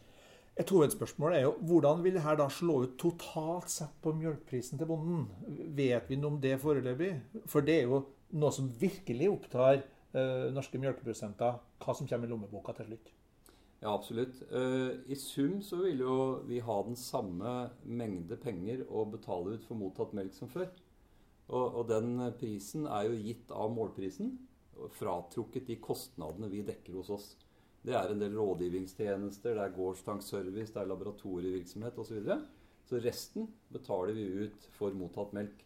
Et 0.53 0.69
hovedspørsmål 0.69 1.33
er 1.33 1.47
jo 1.47 1.53
hvordan 1.65 2.03
vil 2.05 2.13
dette 2.19 2.35
da 2.37 2.45
slå 2.53 2.83
ut 2.83 2.93
totalt 3.01 3.71
sett 3.73 3.95
på 4.03 4.11
mjølkeprisen 4.13 4.77
til 4.77 4.89
bonden? 4.89 5.23
Vet 5.73 6.11
vi 6.11 6.19
noe 6.19 6.35
om 6.35 6.37
det 6.43 6.59
foreløpig? 6.61 7.09
For 7.49 7.65
det 7.65 7.79
er 7.79 7.87
jo 7.89 8.03
noe 8.37 8.53
som 8.53 8.69
virkelig 8.77 9.31
opptar 9.31 9.81
uh, 9.81 10.53
norske 10.53 10.77
mjølkeprodusenter, 10.81 11.57
hva 11.81 11.95
som 11.97 12.09
kommer 12.09 12.29
i 12.29 12.33
lommeboka 12.33 12.75
til 12.77 12.91
slutt. 12.91 13.09
Ja, 13.81 13.95
absolutt. 13.95 14.43
Uh, 14.53 15.01
I 15.09 15.17
sum 15.17 15.57
så 15.65 15.81
vil 15.81 16.05
jo 16.05 16.17
vi 16.45 16.61
ha 16.63 16.75
den 16.85 16.99
samme 17.01 17.55
mengde 17.83 18.37
penger 18.37 18.85
å 18.93 19.07
betale 19.09 19.57
ut 19.57 19.65
for 19.65 19.79
mottatt 19.79 20.13
melk 20.13 20.37
som 20.37 20.53
før. 20.53 20.69
Og, 21.49 21.65
og 21.65 21.87
den 21.89 22.13
prisen 22.37 22.85
er 22.85 23.09
jo 23.09 23.17
gitt 23.17 23.49
av 23.51 23.73
målprisen, 23.73 24.35
fratrukket 24.99 25.65
de 25.67 25.81
kostnadene 25.81 26.49
vi 26.53 26.61
dekker 26.65 27.01
hos 27.01 27.09
oss. 27.13 27.33
Det 27.83 27.95
er 27.99 28.13
en 28.13 28.21
del 28.21 28.37
rådgivningstjenester, 28.39 29.57
det 29.57 29.63
er 29.65 29.75
gårdstankservice, 29.75 30.71
det 30.71 30.81
er 30.81 30.91
laboratorievirksomhet 30.91 31.97
osv. 31.99 32.07
Så, 32.07 32.19
videre. 32.19 32.39
så 32.87 33.01
resten 33.03 33.49
betaler 33.73 34.15
vi 34.15 34.47
ut 34.47 34.69
for 34.77 34.95
mottatt 34.95 35.35
melk. 35.35 35.65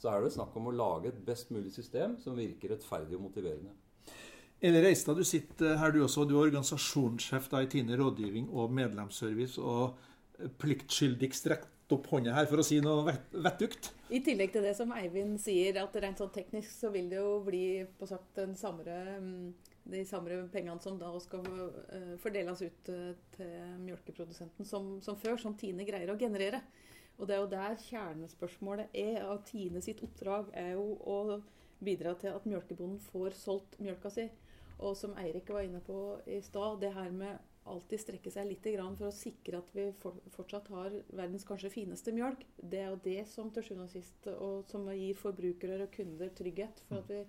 Så 0.00 0.08
er 0.12 0.22
det 0.22 0.32
snakk 0.36 0.54
om 0.56 0.70
å 0.70 0.74
lage 0.76 1.10
et 1.10 1.18
best 1.26 1.50
mulig 1.52 1.72
system 1.74 2.16
som 2.22 2.38
virker 2.38 2.72
rettferdig 2.72 3.18
og 3.18 3.26
motiverende. 3.26 3.74
Eli 4.64 4.80
Reistad, 4.80 5.18
du 5.18 5.26
sitter 5.26 5.76
her 5.76 5.92
du 5.92 6.00
også. 6.04 6.24
Du 6.24 6.36
er 6.38 6.46
organisasjonssjef 6.46 7.50
da 7.52 7.60
i 7.60 7.68
Tine 7.70 7.98
rådgivning 7.98 8.48
og 8.56 8.72
medlemsservice. 8.72 9.60
Og 9.60 10.48
pliktskyldigst 10.60 11.44
strekt 11.44 11.92
opp 11.92 12.08
hånda 12.10 12.34
her 12.34 12.48
for 12.50 12.60
å 12.60 12.64
si 12.66 12.78
noe 12.82 13.04
vett, 13.06 13.36
vettugt. 13.46 13.92
I 14.10 14.22
tillegg 14.24 14.54
til 14.54 14.64
det 14.66 14.74
som 14.78 14.92
Eivind 14.96 15.38
sier, 15.42 15.76
at 15.82 15.94
rent 16.02 16.20
sånn 16.22 16.32
teknisk 16.34 16.72
så 16.72 16.90
vil 16.94 17.10
det 17.12 17.20
jo 17.20 17.36
bli 17.46 17.66
på 17.98 18.08
sagt 18.10 18.32
den 18.38 18.56
samme, 18.58 18.82
mm, 19.20 19.75
de 19.90 20.02
samme 20.08 20.40
pengene 20.52 20.82
som 20.82 20.98
da 20.98 21.10
skal 21.22 21.46
eh, 21.94 22.14
fordeles 22.22 22.62
ut 22.62 22.90
eh, 22.92 23.12
til 23.36 23.52
mjølkeprodusenten 23.84 24.68
som, 24.68 24.96
som 25.04 25.18
før, 25.20 25.38
som 25.40 25.56
Tine 25.58 25.86
greier 25.88 26.12
å 26.12 26.18
generere. 26.20 26.62
Og 27.16 27.28
det 27.28 27.36
er 27.36 27.42
jo 27.42 27.52
der 27.52 27.76
kjernespørsmålet 27.86 28.96
er. 28.96 29.22
at 29.24 29.46
Tine 29.48 29.82
sitt 29.84 30.02
oppdrag 30.04 30.50
er 30.58 30.74
jo 30.74 30.96
å 31.00 31.40
bidra 31.84 32.14
til 32.20 32.34
at 32.34 32.48
mjølkebonden 32.48 33.00
får 33.10 33.36
solgt 33.38 33.78
mjølka 33.80 34.12
si. 34.12 34.28
Og 34.84 34.96
som 34.98 35.16
Eirik 35.16 35.48
var 35.48 35.64
inne 35.64 35.80
på 35.84 36.18
i 36.28 36.42
stad, 36.44 36.80
det 36.82 36.92
her 36.92 37.12
med 37.14 37.38
alltid 37.66 38.00
strekke 38.00 38.30
seg 38.30 38.46
litt 38.46 38.66
for 38.98 39.08
å 39.08 39.14
sikre 39.14 39.58
at 39.58 39.72
vi 39.74 39.88
fortsatt 40.34 40.68
har 40.70 40.92
verdens 41.08 41.46
kanskje 41.46 41.72
fineste 41.72 42.12
mjølk. 42.14 42.44
Det 42.56 42.82
er 42.82 42.92
jo 42.92 43.00
det 43.04 43.24
som 43.30 43.50
til 43.50 43.64
sjuende 43.66 43.88
og 43.88 43.94
sist 43.94 44.28
og 44.36 44.68
som 44.70 44.86
gir 44.92 45.18
forbrukere 45.18 45.80
og 45.82 45.92
kunder 45.96 46.30
trygghet 46.36 46.84
for 46.86 47.02
at 47.02 47.10
vi 47.10 47.24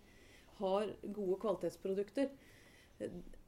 har 0.60 0.92
gode 1.04 1.40
kvalitetsprodukter. 1.44 2.30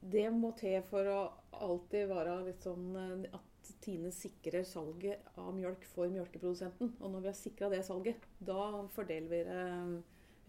Det 0.00 0.26
må 0.32 0.52
til 0.58 0.78
for 0.86 1.08
å 1.10 1.20
alltid 1.66 2.10
være 2.10 2.36
litt 2.46 2.62
sånn 2.66 2.90
eh, 2.96 3.30
at 3.36 3.46
Tine 3.80 4.10
sikrer 4.12 4.64
salget 4.66 5.26
av 5.38 5.52
mjølk 5.54 5.84
for 5.92 6.10
mjølkeprodusenten. 6.10 6.94
Og 7.00 7.12
når 7.12 7.22
vi 7.22 7.30
har 7.30 7.36
sikra 7.38 7.68
det 7.72 7.82
salget, 7.86 8.24
da 8.38 8.62
fordeler 8.94 9.28
vi 9.30 9.42
det 9.46 9.58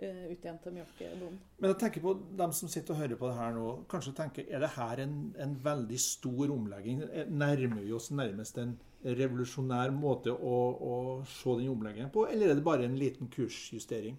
eh, 0.01 0.23
ut 0.31 0.45
igjen 0.45 0.61
til 0.63 0.75
mjølkebonden. 0.77 1.41
Men 1.59 1.73
jeg 1.73 1.79
tenker 1.83 2.05
på 2.05 2.15
dem 2.39 2.55
som 2.57 2.71
sitter 2.71 2.95
og 2.95 3.01
hører 3.03 3.19
på 3.19 3.29
det 3.29 3.37
her 3.37 3.53
nå. 3.57 3.67
Kanskje 3.91 4.15
tenker 4.17 4.47
er 4.47 4.63
det 4.63 4.71
her 4.77 5.03
en, 5.03 5.19
en 5.43 5.57
veldig 5.65 5.99
stor 6.01 6.55
omlegging? 6.55 7.03
Nærmer 7.29 7.83
vi 7.83 7.93
oss 7.97 8.09
nærmest 8.15 8.59
en 8.61 8.77
revolusjonær 9.01 9.93
måte 9.95 10.33
å, 10.33 10.57
å 10.77 10.95
se 11.29 11.55
den 11.57 11.71
omleggingen 11.73 12.11
på, 12.13 12.27
eller 12.29 12.51
er 12.51 12.59
det 12.59 12.65
bare 12.65 12.85
en 12.85 12.99
liten 12.99 13.31
kursjustering? 13.33 14.17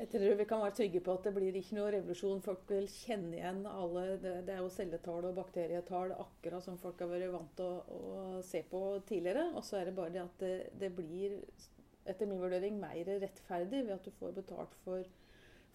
Jeg 0.00 0.08
tror 0.14 0.36
vi 0.38 0.44
kan 0.48 0.62
være 0.62 0.72
trygge 0.78 1.00
på 1.04 1.12
at 1.12 1.26
det 1.26 1.30
blir 1.36 1.56
ikke 1.58 1.76
noe 1.76 1.90
revolusjon. 1.92 2.38
Folk 2.40 2.62
vil 2.72 2.86
kjenne 2.88 3.36
igjen 3.36 3.58
alle 3.68 4.04
Det, 4.22 4.32
er 4.48 4.62
jo 4.62 4.70
celletall 4.72 5.26
og 5.28 5.36
bakterietall 5.36 6.14
akkurat 6.14 6.64
som 6.64 6.78
folk 6.80 7.02
har 7.04 7.10
vært 7.10 7.28
vant 7.34 7.50
til 7.58 7.66
å, 7.68 7.98
å 8.38 8.38
se 8.46 8.62
på 8.70 8.80
tidligere. 9.10 9.50
Og 9.52 9.66
så 9.66 9.76
er 9.76 9.90
det 9.90 9.96
bare 9.98 10.14
det 10.14 10.22
at 10.22 10.40
det, 10.40 10.54
det 10.80 10.90
blir 10.96 11.36
etter 12.08 12.30
min 12.30 12.40
vurdering 12.40 12.78
mer 12.80 13.12
rettferdig 13.20 13.82
ved 13.84 13.92
at 13.98 14.08
du 14.08 14.16
får 14.16 14.32
betalt 14.38 14.72
for, 14.86 15.04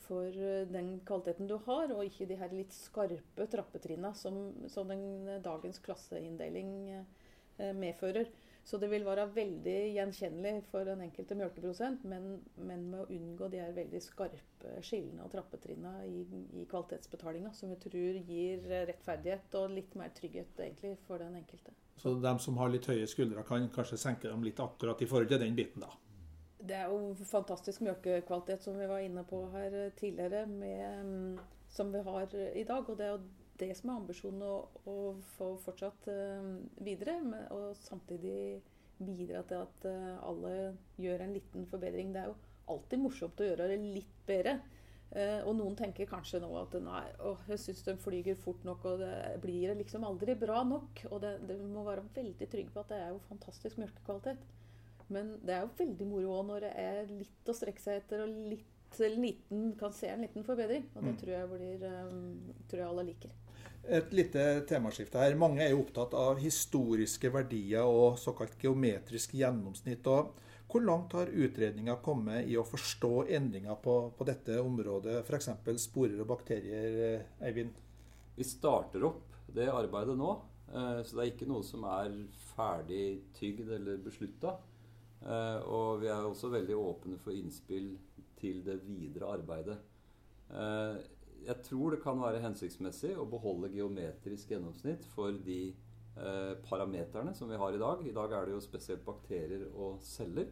for 0.07 0.41
den 0.73 0.95
kvaliteten 1.05 1.51
du 1.51 1.59
har, 1.67 1.93
og 1.93 2.09
ikke 2.09 2.25
de 2.31 2.39
her 2.41 2.57
litt 2.57 2.73
skarpe 2.73 3.45
trappetrinna 3.51 4.15
som, 4.17 4.39
som 4.73 4.89
den 4.89 5.37
dagens 5.45 5.77
klasseinndeling 5.85 6.73
eh, 6.97 7.71
medfører. 7.77 8.33
Så 8.65 8.79
det 8.81 8.87
vil 8.89 9.03
være 9.05 9.27
veldig 9.29 9.75
gjenkjennelig 9.93 10.63
for 10.71 10.87
den 10.87 11.03
enkelte 11.05 11.35
mjølkeprodusent, 11.37 12.05
men, 12.09 12.39
men, 12.57 12.87
med 12.89 13.03
å 13.03 13.09
unngå 13.13 13.49
de 13.53 13.59
her 13.61 13.75
veldig 13.75 14.01
skarpe 14.01 14.71
skillene 14.81 15.21
og 15.21 15.29
trappetrinna 15.35 15.91
i, 16.09 16.23
i 16.57 16.63
kvalitetsbetalinga, 16.71 17.51
som 17.53 17.69
vi 17.69 17.77
tror 17.83 18.17
gir 18.25 18.65
rettferdighet 18.89 19.59
og 19.61 19.75
litt 19.75 19.93
mer 19.99 20.09
trygghet 20.17 20.63
egentlig 20.65 20.95
for 21.05 21.21
den 21.21 21.37
enkelte. 21.37 21.75
Så 22.01 22.15
de 22.23 22.33
som 22.41 22.57
har 22.57 22.73
litt 22.73 22.89
høye 22.89 23.05
skuldre, 23.07 23.45
kan 23.45 23.69
kanskje 23.75 24.01
senke 24.01 24.31
dem 24.31 24.43
litt 24.43 24.59
akkurat 24.59 25.05
i 25.05 25.11
forhold 25.13 25.29
til 25.29 25.45
den 25.45 25.61
biten, 25.61 25.85
da? 25.85 25.93
Det 26.65 26.81
er 26.81 26.89
jo 26.89 27.13
fantastisk 27.29 27.85
mjølkekvalitet, 27.85 28.65
som 28.65 28.81
vi 28.81 28.89
var 28.89 29.05
inne 29.05 29.21
på 29.29 29.45
her 29.53 29.77
tidligere, 29.99 30.47
med, 30.49 31.37
som 31.69 31.93
vi 31.93 32.01
har 32.01 32.33
i 32.33 32.65
dag. 32.65 32.89
Og 32.89 32.97
det 32.97 33.05
er 33.05 33.13
jo 33.13 33.44
det 33.59 33.71
som 33.77 33.91
er 33.91 33.99
ambisjonen 34.01 34.45
å, 34.45 34.55
å 34.89 34.95
få 35.35 35.53
fortsatt 35.63 36.09
uh, 36.11 36.55
videre. 36.83 37.17
Med, 37.23 37.47
og 37.55 37.75
samtidig 37.79 38.61
bidra 38.99 39.43
til 39.47 39.65
at 39.65 39.87
uh, 39.89 40.15
alle 40.27 40.55
gjør 41.01 41.25
en 41.25 41.35
liten 41.35 41.67
forbedring. 41.71 42.13
Det 42.15 42.23
er 42.23 42.31
jo 42.31 42.39
alltid 42.75 43.03
morsomt 43.03 43.41
å 43.41 43.49
gjøre 43.49 43.69
det 43.71 43.79
litt 43.83 44.17
bedre. 44.27 44.57
Uh, 45.15 45.45
og 45.45 45.53
noen 45.59 45.77
tenker 45.79 46.09
kanskje 46.09 46.41
nå 46.43 46.49
at 46.59 46.75
nei, 46.83 47.05
å, 47.23 47.35
jeg 47.47 47.61
syns 47.61 47.85
de 47.87 47.95
flyger 48.01 48.39
fort 48.41 48.65
nok, 48.67 48.83
og 48.89 49.03
det 49.03 49.39
blir 49.43 49.75
liksom 49.79 50.07
aldri 50.07 50.35
bra 50.39 50.63
nok. 50.67 51.05
Og 51.11 51.21
det, 51.23 51.37
det 51.47 51.59
må 51.63 51.85
være 51.87 52.07
veldig 52.15 52.51
trygg 52.51 52.71
på 52.73 52.83
at 52.83 52.91
det 52.91 53.01
er 53.03 53.13
jo 53.13 53.23
fantastisk 53.29 53.79
mjølkekvalitet. 53.81 54.43
Men 55.13 55.35
det 55.45 55.53
er 55.53 55.65
jo 55.65 55.75
veldig 55.77 56.07
moro 56.09 56.39
òg 56.39 56.47
når 56.49 56.65
det 56.65 56.71
er 56.81 57.11
litt 57.13 57.51
å 57.51 57.53
strekke 57.53 57.83
seg 57.83 58.01
etter, 58.01 58.23
og 58.25 58.47
litt 58.49 58.71
liten, 59.19 59.75
kan 59.79 59.93
se 59.93 60.07
en 60.07 60.21
liten 60.21 60.43
forbedring. 60.43 60.85
Og 60.95 61.03
det 61.03 61.11
mm. 61.11 61.17
tror 61.17 61.33
jeg, 61.33 61.49
blir, 61.49 61.83
um, 62.07 62.53
tror 62.69 62.81
jeg 62.81 62.89
alle 62.89 63.03
liker. 63.11 63.33
Et 63.85 64.13
lite 64.17 64.43
temaskifte 64.65 65.19
her. 65.21 65.35
Mange 65.37 65.61
er 65.61 65.73
jo 65.73 65.83
opptatt 65.83 66.15
av 66.17 66.39
historiske 66.41 67.29
verdier 67.33 67.85
og 67.85 68.17
såkalt 68.17 68.57
geometrisk 68.61 69.35
gjennomsnitt. 69.37 70.07
og 70.07 70.33
Hvor 70.71 70.81
langt 70.81 71.13
har 71.13 71.29
utredninga 71.29 71.99
kommet 72.01 72.49
i 72.49 72.57
å 72.57 72.65
forstå 72.65 73.27
endringer 73.37 73.77
på, 73.83 73.97
på 74.17 74.25
dette 74.25 74.57
området, 74.61 75.21
f.eks. 75.21 75.51
sporer 75.83 76.23
og 76.23 76.31
bakterier, 76.33 77.27
Eivind? 77.45 77.77
Vi 78.35 78.43
starter 78.43 79.05
opp 79.05 79.37
det 79.53 79.69
arbeidet 79.69 80.17
nå. 80.17 80.33
Eh, 80.73 81.01
så 81.05 81.15
det 81.15 81.23
er 81.23 81.33
ikke 81.35 81.49
noe 81.49 81.63
som 81.63 81.85
er 81.87 82.15
ferdig 82.55 83.05
tygd 83.37 83.69
eller 83.77 84.01
beslutta. 84.01 84.57
Eh, 85.21 85.59
og 85.61 86.01
vi 86.01 86.09
er 86.09 86.25
også 86.25 86.49
veldig 86.53 86.77
åpne 86.79 87.19
for 87.21 87.37
innspill 87.37 87.93
til 88.41 88.63
det 88.65 88.81
videre 88.87 89.37
arbeidet. 89.37 89.77
Jeg 91.45 91.61
tror 91.67 91.93
det 91.93 92.01
kan 92.03 92.21
være 92.21 92.41
hensiktsmessig 92.43 93.11
å 93.19 93.27
beholde 93.29 93.73
geometrisk 93.73 94.53
gjennomsnitt 94.53 95.05
for 95.13 95.35
de 95.45 95.59
eh, 95.69 96.53
parameterne 96.65 97.35
som 97.37 97.51
vi 97.51 97.59
har 97.61 97.75
i 97.75 97.81
dag. 97.81 98.01
I 98.07 98.15
dag 98.15 98.33
er 98.33 98.47
det 98.47 98.55
jo 98.55 98.63
spesielt 98.63 99.05
bakterier 99.05 99.67
og 99.73 99.99
celler. 100.05 100.49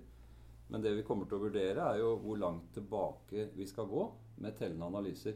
Men 0.67 0.83
det 0.83 0.93
vi 0.97 1.05
kommer 1.07 1.29
til 1.29 1.39
å 1.39 1.45
vurdere, 1.47 1.87
er 1.87 2.01
jo 2.01 2.13
hvor 2.21 2.39
langt 2.41 2.69
tilbake 2.75 3.49
vi 3.57 3.67
skal 3.69 3.89
gå 3.89 4.05
med 4.43 4.55
tellende 4.57 4.87
analyser. 4.89 5.35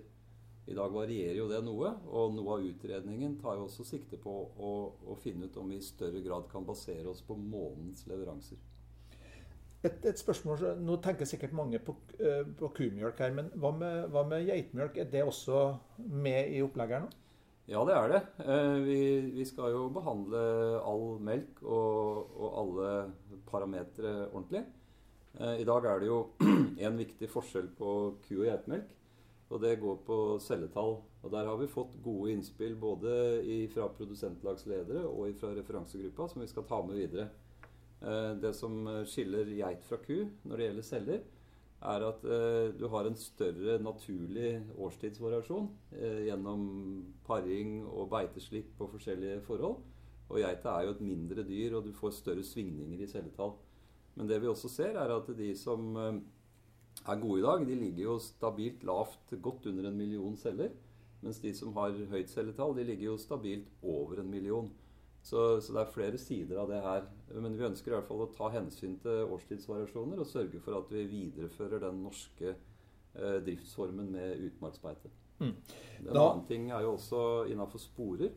I 0.68 0.75
dag 0.75 0.92
varierer 0.92 1.38
jo 1.39 1.48
det 1.48 1.62
noe, 1.63 1.94
og 2.12 2.34
noe 2.36 2.58
av 2.58 2.66
utredningen 2.68 3.38
tar 3.39 3.56
jo 3.56 3.68
også 3.70 3.86
sikte 3.88 4.20
på 4.20 4.34
å, 4.36 4.72
å 5.08 5.16
finne 5.24 5.48
ut 5.48 5.60
om 5.62 5.70
vi 5.72 5.80
i 5.80 5.86
større 5.86 6.20
grad 6.25 6.50
kan 6.51 6.68
basere 6.68 7.08
oss 7.08 7.22
på 7.24 7.38
månens 7.39 8.04
leveranser. 8.10 8.60
Et, 9.88 10.06
et, 10.10 10.20
spørsmål, 10.20 10.65
Nå 10.84 10.98
tenker 11.03 11.29
sikkert 11.29 11.56
mange 11.56 11.79
på, 11.84 11.96
uh, 12.20 12.44
på 12.60 12.72
kumjølk 12.79 13.22
her, 13.24 13.36
men 13.36 13.51
hva 13.56 13.72
med, 13.75 14.10
hva 14.13 14.25
med, 14.27 14.48
geitmjølk? 14.50 15.00
Er 15.00 15.10
det 15.12 15.24
også 15.24 15.62
med 15.98 16.51
i 16.56 16.63
opplegget 16.65 16.98
her 16.98 17.06
nå? 17.06 17.24
Ja, 17.67 17.84
det 17.88 17.96
er 17.98 18.12
det. 18.13 18.22
Uh, 18.48 18.77
vi, 18.88 19.00
vi, 19.36 19.46
skal 19.48 19.74
jo 19.75 19.88
behandle 19.96 20.41
all 20.88 21.17
melk 21.24 21.63
og, 21.63 22.36
og 22.36 22.60
alle 22.63 22.91
parametere 23.50 24.29
ordentlig. 24.29 24.63
Uh, 25.38 25.56
I 25.60 25.67
dag 25.67 25.88
er 25.91 26.03
det 26.03 26.12
jo 26.12 26.22
en 26.88 27.01
viktig 27.03 27.32
forskjell 27.32 27.72
på 27.79 27.98
ku- 28.24 28.39
og 28.41 28.48
geitemelk. 28.48 28.94
Og 29.48 29.62
det 29.63 29.77
går 29.79 30.00
på 30.08 30.15
celletall. 30.44 30.98
Og 31.24 31.32
Der 31.32 31.48
har 31.48 31.58
vi 31.60 31.67
fått 31.72 31.96
gode 32.03 32.34
innspill 32.34 32.75
både 32.79 33.12
fra 33.72 33.88
produsentlagsledere 33.96 35.06
og 35.08 35.36
fra 35.39 35.53
referansegruppa, 35.56 36.27
som 36.27 36.44
vi 36.44 36.48
skal 36.51 36.65
ta 36.67 36.82
med 36.84 37.00
videre. 37.00 37.29
Eh, 38.01 38.34
det 38.42 38.54
som 38.54 38.86
skiller 39.10 39.50
geit 39.58 39.84
fra 39.88 39.98
ku 40.04 40.27
når 40.46 40.54
det 40.58 40.70
gjelder 40.70 40.86
celler, 40.86 41.25
er 41.88 42.04
at 42.08 42.24
eh, 42.25 42.72
du 42.77 42.88
har 42.89 43.06
en 43.06 43.18
større 43.18 43.77
naturlig 43.82 44.56
årstidsvariasjon 44.77 45.68
eh, 45.98 46.24
gjennom 46.27 46.63
paring 47.25 47.80
og 47.86 48.10
beiteslipp 48.13 48.74
på 48.77 48.89
forskjellige 48.94 49.44
forhold. 49.46 49.77
Og 50.27 50.42
geita 50.42 50.74
er 50.75 50.88
jo 50.88 50.96
et 50.96 51.06
mindre 51.06 51.46
dyr, 51.48 51.77
og 51.77 51.86
du 51.86 51.94
får 51.96 52.18
større 52.18 52.44
svingninger 52.44 53.01
i 53.01 53.10
celletall. 53.10 53.56
Men 54.18 54.27
det 54.30 54.42
vi 54.42 54.50
også 54.50 54.70
ser, 54.70 54.98
er 54.98 55.13
at 55.13 55.30
de 55.38 55.51
som 55.56 55.94
er 55.98 57.22
gode 57.22 57.39
i 57.39 57.46
dag, 57.46 57.63
de 57.70 57.77
ligger 57.77 58.04
jo 58.04 58.16
stabilt 58.20 58.84
lavt, 58.84 59.32
godt 59.42 59.70
under 59.70 59.88
en 59.88 59.98
million 59.98 60.36
celler. 60.36 60.74
Mens 61.22 61.39
de 61.39 61.54
som 61.56 61.72
har 61.77 61.96
høyt 62.12 62.34
celletall, 62.34 62.75
de 62.75 62.86
ligger 62.89 63.12
jo 63.12 63.18
stabilt 63.22 63.70
over 63.82 64.20
en 64.20 64.30
million. 64.30 64.68
Så, 65.27 65.60
så, 65.60 65.74
det 65.75 65.81
er 65.81 65.91
flere 65.91 66.19
sider 66.22 66.60
av 66.62 66.69
det 66.72 66.79
her. 66.84 67.07
Men 67.36 67.57
vi 67.60 67.65
ønsker 67.67 67.91
i 67.91 67.96
hvert 67.98 68.07
fall 68.07 68.24
å 68.24 68.31
ta 68.31 68.48
hensyn 68.53 68.96
til 69.03 69.34
årstidsvariasjoner 69.36 70.22
og 70.24 70.29
sørge 70.29 70.62
for 70.63 70.77
at 70.77 70.91
vi 70.93 71.03
viderefører 71.12 71.84
den 71.84 72.00
norske 72.05 72.53
eh, 72.53 73.39
driftsformen 73.43 74.13
med 74.13 74.46
utmarksbeite. 74.48 75.12
Mm. 75.41 75.51
En 76.05 76.13
annen 76.13 76.46
ting 76.48 76.69
er 76.72 76.86
jo 76.86 76.93
også 76.96 77.24
innafor 77.51 77.84
sporer, 77.84 78.31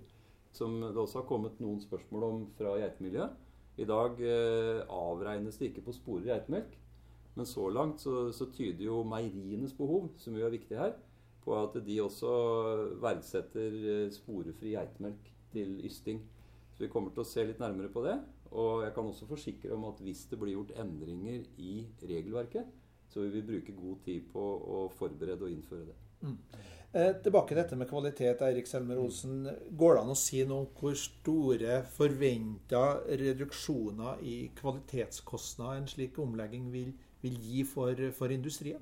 som 0.53 0.81
det 0.83 0.99
også 0.99 1.23
har 1.23 1.29
kommet 1.31 1.63
noen 1.63 1.79
spørsmål 1.85 2.27
om 2.27 2.43
fra 2.59 2.75
geitemiljøet. 2.81 3.39
I 3.81 3.87
dag 3.89 4.19
eh, 4.27 4.83
avregnes 4.91 5.61
det 5.61 5.71
ikke 5.71 5.87
på 5.87 5.95
sporer 5.95 6.27
i 6.27 6.33
geitemelk. 6.35 6.75
Men 7.39 7.47
så 7.47 7.69
langt 7.71 8.03
så, 8.03 8.33
så, 8.35 8.51
tyder 8.51 8.83
jo 8.89 9.05
meierienes 9.07 9.73
behov, 9.79 10.11
som 10.19 10.35
jo 10.35 10.43
er 10.45 10.53
viktig 10.53 10.77
her, 10.77 10.97
på 11.41 11.55
at 11.57 11.79
de 11.87 12.03
også 12.03 12.35
verdsetter 13.01 13.79
eh, 13.79 14.11
sporefri 14.13 14.75
geitemelk 14.75 15.31
til 15.55 15.79
ysting. 15.87 16.19
Så 16.81 16.87
vi 16.87 16.93
kommer 16.95 17.13
til 17.13 17.21
å 17.21 17.29
se 17.29 17.43
litt 17.45 17.59
nærmere 17.61 17.91
på 17.93 18.01
det. 18.01 18.15
Og 18.57 18.87
jeg 18.87 18.95
kan 18.97 19.05
også 19.05 19.27
forsikre 19.29 19.75
om 19.75 19.83
at 19.91 19.99
hvis 20.01 20.23
det 20.31 20.39
blir 20.41 20.55
gjort 20.55 20.71
endringer 20.81 21.43
i 21.61 21.75
regelverket, 22.09 22.71
så 23.13 23.21
vil 23.21 23.35
vi 23.35 23.43
bruke 23.51 23.75
god 23.77 23.99
tid 24.07 24.31
på 24.33 24.41
å 24.41 24.79
forberede 24.97 25.45
og 25.45 25.53
innføre 25.53 25.91
det. 25.91 25.97
Mm. 26.23 26.39
Eh, 27.03 27.11
tilbake 27.21 27.53
til 27.53 27.61
dette 27.61 27.77
med 27.77 27.91
kvalitet. 27.91 28.41
Eirik 28.47 28.71
Selmer 28.71 29.03
Olsen. 29.03 29.43
Går 29.77 29.99
det 29.99 30.05
an 30.07 30.15
å 30.15 30.17
si 30.23 30.41
noe 30.49 30.65
om 30.65 30.71
hvor 30.79 30.97
store 31.03 31.83
forventa 31.99 32.83
reduksjoner 33.21 34.25
i 34.25 34.39
kvalitetskostnader 34.63 35.83
en 35.83 35.93
slik 35.93 36.17
omlegging 36.25 36.73
vil, 36.73 36.95
vil 37.21 37.37
gi 37.45 37.67
for, 37.69 38.07
for, 38.17 38.33
industrien? 38.33 38.81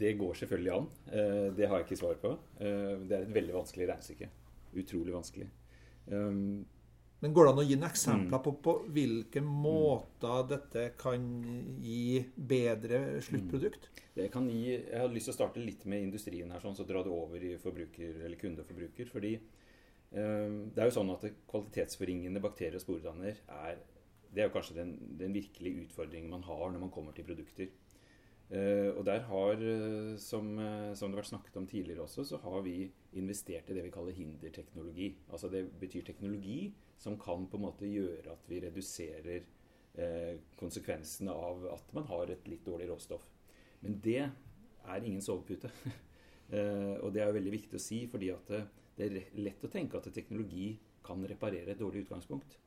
Det 0.00 0.16
går 0.16 0.40
selvfølgelig 0.40 0.74
an. 0.78 0.90
Eh, 1.12 1.44
det 1.60 1.68
har 1.68 1.84
jeg 1.84 1.90
ikke 1.90 2.02
svar 2.06 2.18
på. 2.24 2.34
Eh, 2.64 2.96
det 3.04 3.20
er 3.20 3.28
et 3.28 3.38
veldig 3.42 3.60
vanskelig 3.60 3.92
regnestykke. 3.92 4.32
Utrolig 4.80 5.20
vanskelig. 5.20 5.52
Um, 6.06 6.64
men 7.18 7.32
Går 7.32 7.46
det 7.46 7.52
an 7.52 7.60
å 7.62 7.64
gi 7.64 7.76
noen 7.78 7.88
eksempler 7.88 8.38
mm. 8.38 8.44
på, 8.44 8.52
på 8.62 8.72
hvilke 8.92 9.40
måter 9.42 10.42
mm. 10.42 10.48
dette 10.50 10.82
kan 11.00 11.22
gi 11.82 12.20
bedre 12.36 13.00
sluttprodukt? 13.24 13.88
Mm. 13.88 14.02
Det 14.16 14.26
kan 14.32 14.48
gi, 14.52 14.62
Jeg 14.74 15.00
har 15.00 15.12
lyst 15.12 15.30
til 15.30 15.34
å 15.34 15.38
starte 15.38 15.64
litt 15.64 15.86
med 15.88 16.04
industrien, 16.04 16.52
her, 16.52 16.62
sånn, 16.62 16.76
så 16.76 16.86
dra 16.88 17.02
det 17.04 17.12
over 17.12 17.42
i 17.42 17.54
forbruker, 17.60 18.20
eller 18.26 18.40
kundeforbruker. 18.40 19.08
fordi 19.12 19.34
um, 19.36 20.60
det 20.72 20.84
er 20.84 20.90
jo 20.90 20.96
sånn 20.98 21.14
at 21.16 21.26
Kvalitetsforringende 21.48 22.44
bakterier 22.44 22.78
og 22.78 22.84
sporedanner 22.84 23.40
er, 23.64 23.80
det 24.30 24.44
er 24.44 24.50
jo 24.50 24.54
kanskje 24.58 24.78
den, 24.82 24.94
den 25.20 25.36
virkelige 25.36 25.86
utfordringen 25.86 26.32
man 26.32 26.44
har 26.44 26.68
når 26.68 26.84
man 26.84 26.92
kommer 26.92 27.16
til 27.16 27.28
produkter. 27.28 27.72
Uh, 28.46 28.94
og 28.94 29.02
der 29.08 29.24
har, 29.26 29.58
uh, 29.58 30.14
som, 30.22 30.52
uh, 30.54 30.92
som, 30.94 31.10
det 31.10 31.16
har 31.16 31.18
vært 31.18 31.30
snakket 31.32 31.56
om 31.58 31.64
tidligere 31.66 32.04
også, 32.04 32.22
så 32.28 32.38
har 32.44 32.60
vi 32.62 32.76
investert 33.18 33.70
i 33.70 33.74
det 33.74 33.82
vi 33.88 33.90
kaller 33.94 34.14
hinderteknologi. 34.14 35.08
Altså 35.32 35.50
det 35.50 35.64
betyr 35.80 36.04
teknologi 36.06 36.70
som 37.02 37.18
kan 37.18 37.48
på 37.50 37.58
en 37.58 37.64
måte 37.66 37.90
gjøre 37.90 38.36
at 38.36 38.50
vi 38.50 38.62
reduserer 38.64 39.52
konsekvensene 40.60 41.32
av 41.32 41.62
at 41.72 41.92
man 41.96 42.04
har 42.10 42.28
et 42.28 42.48
litt 42.50 42.66
dårlig 42.66 42.90
råstoff. 42.90 43.22
Men 43.80 43.94
det 44.04 44.26
er 44.26 45.06
ingen 45.08 45.22
sovepute. 45.24 45.70
og 47.02 47.14
det 47.14 47.22
er 47.24 47.32
veldig 47.32 47.54
viktig 47.54 47.78
å 47.78 47.80
si, 47.80 48.02
fordi 48.12 48.28
at 48.34 48.52
det 48.98 49.06
er 49.06 49.30
lett 49.40 49.64
å 49.64 49.70
tenke 49.72 49.96
at 49.96 50.10
teknologi 50.12 50.74
kan 51.06 51.24
reparere 51.24 51.72
et 51.72 51.80
dårlig 51.80 52.04
utgangspunkt. 52.04 52.58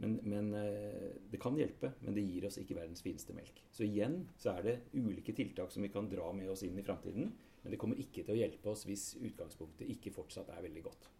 Men, 0.00 0.16
men, 0.24 0.48
eh, 0.56 1.12
det 1.30 1.40
kan 1.42 1.56
hjelpe, 1.58 1.92
men 2.00 2.16
det 2.16 2.24
gir 2.24 2.46
oss 2.48 2.56
ikke 2.60 2.78
verdens 2.78 3.02
fineste 3.04 3.36
melk. 3.36 3.60
Så 3.74 3.84
igjen 3.84 4.22
så 4.40 4.54
er 4.56 4.66
det 4.66 4.76
ulike 4.96 5.34
tiltak 5.36 5.72
som 5.72 5.84
vi 5.84 5.92
kan 5.92 6.08
dra 6.08 6.30
med 6.36 6.48
oss 6.52 6.64
inn 6.64 6.78
i 6.80 6.84
framtiden. 6.86 7.32
Men 7.60 7.74
det 7.74 7.78
kommer 7.80 8.00
ikke 8.00 8.24
til 8.24 8.32
å 8.32 8.38
hjelpe 8.38 8.72
oss 8.72 8.86
hvis 8.88 9.10
utgangspunktet 9.20 9.90
ikke 9.92 10.14
fortsatt 10.14 10.48
er 10.54 10.64
veldig 10.64 10.84
godt. 10.86 11.10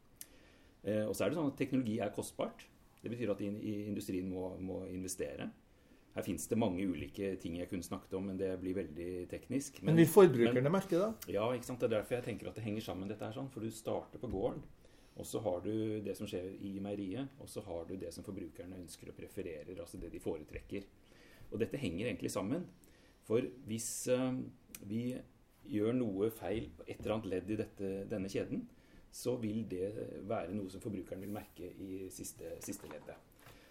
Eh, 0.89 1.05
og 1.05 1.13
så 1.13 1.27
er 1.27 1.33
det 1.33 1.41
sånn 1.41 1.53
at 1.53 1.61
teknologi 1.61 1.99
er 2.01 2.15
kostbart. 2.17 2.65
Det 3.01 3.13
betyr 3.13 3.35
at 3.35 3.43
industrien 3.45 4.29
må, 4.33 4.55
må 4.61 4.83
investere. 4.89 5.51
Her 6.11 6.25
fins 6.27 6.49
det 6.51 6.59
mange 6.59 6.83
ulike 6.83 7.35
ting 7.41 7.61
jeg 7.61 7.69
kunne 7.71 7.87
snakket 7.87 8.17
om, 8.19 8.27
men 8.33 8.39
det 8.41 8.51
blir 8.61 8.75
veldig 8.81 9.11
teknisk. 9.31 9.79
Men, 9.81 9.93
men 9.93 10.03
vil 10.03 10.11
forbrukerne 10.11 10.73
merke 10.73 10.99
det? 10.99 11.37
Ja, 11.37 11.47
ikke 11.55 11.69
sant? 11.69 11.81
det 11.81 11.91
er 11.91 12.01
derfor 12.01 12.19
jeg 12.19 12.27
tenker 12.27 12.51
at 12.51 12.59
det 12.59 12.65
henger 12.65 12.89
sammen. 12.89 13.13
dette 13.13 13.29
her 13.29 13.37
sånn, 13.37 13.53
For 13.53 13.63
du 13.63 13.71
starter 13.73 14.21
på 14.21 14.33
gården. 14.33 14.65
Og 15.21 15.27
så 15.29 15.41
har 15.45 15.61
du 15.65 15.73
det 16.05 16.15
som 16.17 16.29
skjer 16.29 16.55
i 16.65 16.79
meieriet, 16.81 17.35
og 17.41 17.49
så 17.51 17.61
har 17.67 17.85
du 17.89 17.93
det 18.01 18.13
som 18.15 18.25
forbrukerne 18.25 18.79
ønsker 18.81 19.11
og 19.13 19.19
prefererer, 19.19 19.77
altså 19.77 20.01
det 20.01 20.13
de 20.15 20.23
foretrekker. 20.23 20.87
Og 21.51 21.61
dette 21.61 21.81
henger 21.81 22.09
egentlig 22.09 22.31
sammen. 22.33 22.65
For 23.27 23.45
hvis 23.69 23.91
uh, 24.15 24.33
vi 24.89 25.13
gjør 25.71 25.93
noe 25.99 26.31
feil 26.33 26.71
på 26.77 26.87
et 26.87 27.03
eller 27.03 27.19
annet 27.19 27.33
ledd 27.35 27.53
i 27.53 27.59
dette, 27.61 27.91
denne 28.11 28.31
kjeden, 28.33 28.65
så 29.13 29.35
vil 29.43 29.67
det 29.69 29.91
være 30.31 30.55
noe 30.55 30.71
som 30.73 30.83
forbrukeren 30.83 31.21
vil 31.27 31.35
merke 31.35 31.69
i 31.69 32.07
siste, 32.15 32.55
siste 32.65 32.89
leddet. 32.89 33.19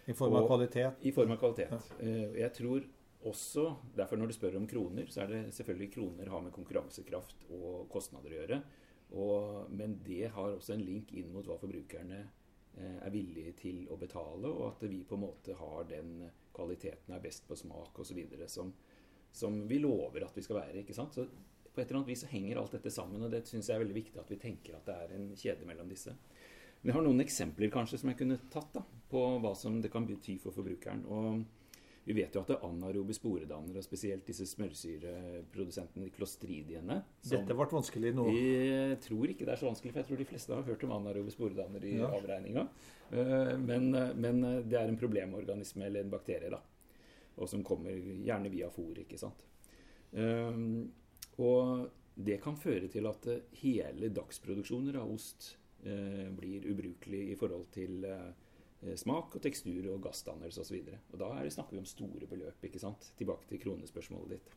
I 0.06 0.14
form 0.16 0.36
av 0.36 0.44
og, 0.44 0.52
kvalitet? 0.52 1.02
I 1.02 1.12
form 1.16 1.34
av 1.34 1.40
kvalitet. 1.42 1.74
Ja. 1.74 2.06
Uh, 2.06 2.38
jeg 2.38 2.54
tror 2.60 2.86
også, 3.20 3.74
derfor 3.92 4.16
Når 4.16 4.30
du 4.30 4.32
spør 4.32 4.54
om 4.56 4.66
kroner, 4.66 5.10
så 5.12 5.20
er 5.20 5.26
det 5.26 5.40
selvfølgelig 5.52 5.90
kroner 5.92 6.30
har 6.32 6.40
med 6.40 6.54
konkurransekraft 6.56 7.42
og 7.52 7.88
kostnader 7.92 8.32
å 8.32 8.38
gjøre. 8.38 8.60
Og, 9.10 9.70
men 9.74 9.98
det 10.06 10.30
har 10.34 10.54
også 10.54 10.76
en 10.76 10.84
link 10.86 11.12
inn 11.18 11.32
mot 11.34 11.46
hva 11.46 11.56
forbrukerne 11.58 12.20
eh, 12.20 12.98
er 13.02 13.12
villige 13.14 13.56
til 13.58 13.82
å 13.90 13.98
betale, 13.98 14.50
og 14.50 14.66
at 14.68 14.86
vi 14.90 15.02
på 15.06 15.18
en 15.18 15.24
måte 15.24 15.56
har 15.58 15.88
den 15.90 16.28
kvaliteten 16.54 17.14
er 17.14 17.22
best 17.24 17.46
på 17.48 17.58
smak 17.58 17.98
osv. 17.98 18.20
Som, 18.46 18.72
som 19.32 19.62
vi 19.68 19.80
lover 19.82 20.26
at 20.26 20.36
vi 20.36 20.44
skal 20.46 20.60
være. 20.60 20.82
ikke 20.82 20.96
sant? 20.96 21.16
Så 21.16 21.26
på 21.70 21.80
et 21.80 21.86
eller 21.86 22.00
annet 22.00 22.12
vis 22.12 22.24
så 22.24 22.30
henger 22.30 22.60
alt 22.60 22.74
dette 22.78 22.90
sammen, 22.94 23.22
og 23.22 23.30
det 23.32 23.44
syns 23.48 23.70
jeg 23.70 23.78
er 23.78 23.84
veldig 23.84 23.98
viktig 23.98 24.22
at 24.22 24.30
vi 24.30 24.40
tenker 24.42 24.78
at 24.78 24.86
det 24.88 24.96
er 24.96 25.14
en 25.16 25.28
kjede 25.38 25.66
mellom 25.66 25.90
disse. 25.90 26.14
Vi 26.80 26.94
har 26.94 27.04
noen 27.04 27.22
eksempler 27.22 27.70
kanskje 27.72 28.00
som 28.00 28.10
jeg 28.10 28.18
kunne 28.22 28.38
tatt 28.50 28.72
da, 28.74 28.82
på 29.10 29.22
hva 29.42 29.52
som 29.58 29.78
det 29.82 29.90
kan 29.92 30.06
bety 30.08 30.38
for 30.40 30.54
forbrukeren. 30.56 31.04
og 31.06 31.42
vi 32.10 32.16
vet 32.16 32.34
jo 32.34 32.40
at 32.42 32.48
det 32.50 32.56
er 32.56 32.64
anaerobe 32.66 33.14
sporedannere, 33.14 33.78
og 33.78 33.86
spesielt 33.86 34.26
disse 34.26 34.46
smørsyreprodusentene, 34.50 36.08
klostridiene 36.16 36.96
Dette 37.22 37.54
ble 37.54 37.66
vanskelig 37.70 38.10
nå. 38.16 38.24
Jeg 38.34 38.98
tror 39.04 39.30
ikke 39.30 39.46
det 39.46 39.54
er 39.54 39.60
så 39.60 39.68
vanskelig, 39.68 39.92
for 39.92 40.02
jeg 40.02 40.08
tror 40.08 40.22
de 40.22 40.26
fleste 40.32 40.56
har 40.56 40.66
hørt 40.66 40.82
om 40.88 40.96
anaerobe 40.96 41.34
sporedannere 41.34 41.86
i 41.86 42.00
ja. 42.00 42.10
avregninga. 42.18 42.66
Eh, 43.14 43.54
men, 43.62 43.88
men, 44.18 44.42
det 44.66 44.80
er 44.80 44.90
en 44.90 44.98
problemorganisme 44.98 45.86
eller 45.86 46.02
en 46.02 46.12
bakterie, 46.16 46.50
da. 46.50 46.60
Og 47.38 47.48
som 47.48 47.62
kommer 47.64 47.94
gjerne 47.94 48.50
via 48.52 48.72
fôr, 48.74 49.04
ikke 49.04 49.20
sant. 49.20 49.46
Eh, 50.10 50.60
og 51.40 51.88
det 52.20 52.42
kan 52.42 52.58
føre 52.58 52.90
til 52.92 53.06
at 53.08 53.30
hele 53.62 54.10
dagsproduksjoner 54.12 54.98
av 54.98 55.14
ost 55.14 55.52
eh, 55.86 56.26
blir 56.34 56.66
ubrukelig 56.74 57.28
i 57.30 57.38
forhold 57.38 57.70
til 57.78 58.02
Eh, 58.10 58.30
smak 59.00 59.36
og 59.36 59.42
tekstur 59.44 59.90
og 59.92 60.00
gassdannelse 60.06 60.62
osv. 60.62 60.80
Da 61.12 61.28
er 61.36 61.44
det, 61.44 61.52
snakker 61.54 61.76
vi 61.76 61.82
om 61.82 61.88
store 61.88 62.28
beløp. 62.30 62.64
ikke 62.64 62.80
sant? 62.80 63.12
Tilbake 63.18 63.48
til 63.50 63.60
kronespørsmålet 63.62 64.38
ditt. 64.38 64.54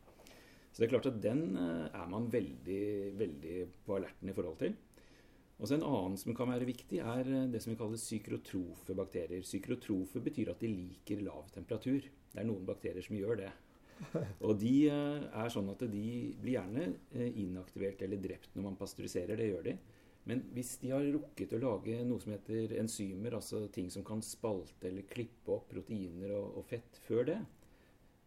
Så 0.74 0.82
det 0.82 0.88
er 0.88 0.94
klart 0.96 1.06
at 1.06 1.20
den 1.22 1.42
eh, 1.54 1.86
er 1.94 2.08
man 2.10 2.26
veldig, 2.32 2.84
veldig 3.18 3.58
på 3.86 3.94
alerten 3.94 4.30
i 4.30 4.34
forhold 4.34 4.58
til. 4.58 4.74
Og 5.54 5.68
så 5.68 5.76
En 5.76 5.86
annen 5.86 6.16
som 6.18 6.34
kan 6.34 6.50
være 6.50 6.66
viktig, 6.66 6.98
er 6.98 7.28
eh, 7.30 7.50
det 7.52 7.60
som 7.62 7.70
vi 7.70 7.78
kaller 7.78 8.00
psykrotrofe 8.00 8.96
bakterier. 8.98 9.44
Psykrotrofe 9.46 10.22
betyr 10.24 10.50
at 10.50 10.64
de 10.64 10.72
liker 10.72 11.22
lav 11.22 11.46
temperatur. 11.54 12.08
Det 12.32 12.42
er 12.42 12.48
noen 12.48 12.66
bakterier 12.66 13.06
som 13.06 13.20
gjør 13.20 13.44
det. 13.44 13.52
Og 14.46 14.58
de 14.58 14.90
er 14.90 15.52
sånn 15.54 15.70
at 15.70 15.84
de 15.86 16.06
blir 16.42 16.56
gjerne 16.56 16.88
inaktivert 17.38 18.02
eller 18.02 18.18
drept 18.18 18.56
når 18.56 18.66
man 18.66 18.78
pasteuriserer. 18.80 19.38
Det 19.38 19.46
gjør 19.52 19.68
de. 19.68 19.76
Men 20.24 20.40
hvis 20.56 20.78
de 20.80 20.92
har 20.94 21.04
rukket 21.04 21.52
å 21.52 21.60
lage 21.60 21.98
noe 22.08 22.22
som 22.22 22.32
heter 22.32 22.72
enzymer, 22.80 23.36
altså 23.36 23.66
ting 23.72 23.90
som 23.92 24.06
kan 24.06 24.22
spalte 24.24 24.88
eller 24.88 25.04
klippe 25.10 25.52
opp 25.52 25.68
proteiner 25.72 26.32
og, 26.38 26.60
og 26.60 26.68
fett 26.70 27.00
før 27.04 27.28
det, 27.28 27.38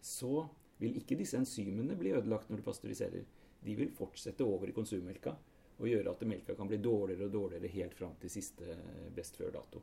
så 0.06 0.46
vil 0.78 1.00
ikke 1.00 1.18
disse 1.18 1.40
enzymene 1.40 1.98
bli 1.98 2.14
ødelagt 2.14 2.52
når 2.52 2.62
du 2.62 2.68
pasteuriserer. 2.68 3.26
De 3.66 3.76
vil 3.80 3.90
fortsette 3.98 4.46
over 4.46 4.70
i 4.70 4.76
konsummelka 4.78 5.34
og 5.78 5.90
gjøre 5.90 6.14
at 6.14 6.26
melka 6.30 6.56
kan 6.58 6.70
bli 6.70 6.78
dårligere 6.82 7.28
og 7.28 7.34
dårligere 7.34 7.74
helt 7.74 7.98
fram 7.98 8.14
til 8.22 8.34
siste 8.34 8.78
best 9.16 9.38
før-dato. 9.38 9.82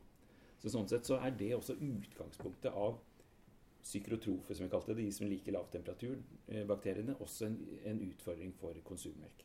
Så 0.59 0.71
Sånn 0.71 0.87
sett 0.89 1.07
så 1.07 1.19
er 1.21 1.35
det 1.35 1.51
også 1.55 1.75
utgangspunktet 1.75 2.71
av 2.73 2.97
psykrotrofe, 3.85 4.55
som 4.55 4.65
vi 4.65 4.71
kalte 4.71 4.95
det, 4.95 5.03
de 5.03 5.11
som 5.13 5.27
liker 5.29 5.53
lav 5.53 5.67
temperatur, 5.71 6.15
eh, 6.47 6.63
bakteriene, 6.65 7.19
også 7.21 7.45
en, 7.45 7.59
en 7.85 7.99
utfordring 8.07 8.55
for 8.57 8.79
konsummelk. 8.87 9.43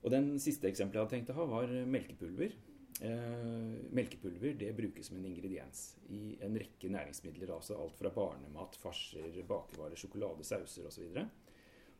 Og 0.00 0.10
Den 0.14 0.32
siste 0.40 0.68
eksempelet 0.70 0.96
jeg 0.96 1.04
hadde 1.04 1.16
tenkt 1.18 1.32
å 1.34 1.38
ha, 1.40 1.46
var 1.50 1.72
melkepulver. 1.92 2.54
Eh, 3.00 3.76
melkepulver 3.96 4.56
det 4.60 4.74
brukes 4.76 5.08
som 5.08 5.16
en 5.16 5.24
ingrediens 5.28 5.94
i 6.12 6.36
en 6.44 6.56
rekke 6.60 6.90
næringsmidler. 6.92 7.52
altså 7.54 7.76
Alt 7.80 7.96
fra 8.00 8.12
barnemat, 8.12 8.76
farser, 8.80 9.42
bakevarer, 9.48 9.96
sjokolade, 9.96 10.44
sauser 10.44 10.88
osv. 10.88 11.16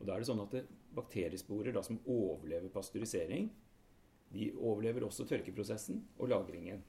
Og 0.01 0.07
Da 0.07 0.15
er 0.15 0.21
det 0.21 0.29
sånn 0.29 0.45
at 0.45 0.57
det, 0.57 0.65
bakteriesporer 0.97 1.73
da, 1.77 1.83
som 1.83 2.01
overlever 2.07 2.73
pasteurisering, 2.73 3.51
de 4.33 4.51
overlever 4.57 5.05
også 5.05 5.27
tørkeprosessen 5.29 6.01
og 6.19 6.31
lagringen. 6.33 6.83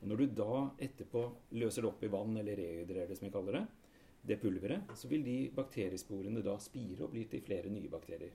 Og 0.00 0.08
Når 0.08 0.16
du 0.16 0.26
da 0.26 0.70
etterpå 0.78 1.24
løser 1.60 1.82
det 1.82 1.90
opp 1.90 2.04
i 2.04 2.12
vann, 2.12 2.36
eller 2.36 2.56
rehydrerer 2.56 3.08
det, 3.08 3.16
som 3.18 3.28
vi 3.28 3.32
kaller 3.32 3.58
det, 3.58 3.66
det 4.24 4.40
pulveret, 4.40 4.92
så 4.96 5.08
vil 5.08 5.24
de 5.24 5.50
bakteriesporene 5.52 6.42
da 6.44 6.56
spire 6.58 7.04
og 7.04 7.12
bli 7.12 7.24
til 7.28 7.44
flere 7.44 7.72
nye 7.72 7.88
bakterier. 7.92 8.32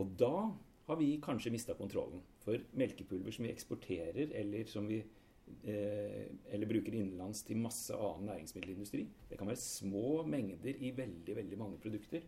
Og 0.00 0.12
da 0.16 0.48
har 0.86 0.96
vi 0.96 1.20
kanskje 1.22 1.50
mista 1.50 1.74
kontrollen. 1.74 2.22
For 2.44 2.62
melkepulver 2.78 3.34
som 3.34 3.46
vi 3.46 3.52
eksporterer, 3.52 4.30
eller 4.38 4.64
som 4.70 4.86
vi 4.86 5.00
eh, 5.00 6.26
eller 6.54 6.70
bruker 6.70 6.94
innenlands 6.94 7.42
til 7.46 7.58
masse 7.58 7.94
annen 7.94 8.30
næringsmiddelindustri, 8.30 9.06
det 9.30 9.38
kan 9.38 9.50
være 9.50 9.62
små 9.62 10.22
mengder 10.30 10.78
i 10.78 10.92
veldig, 10.94 11.36
veldig 11.40 11.58
mange 11.58 11.80
produkter. 11.82 12.22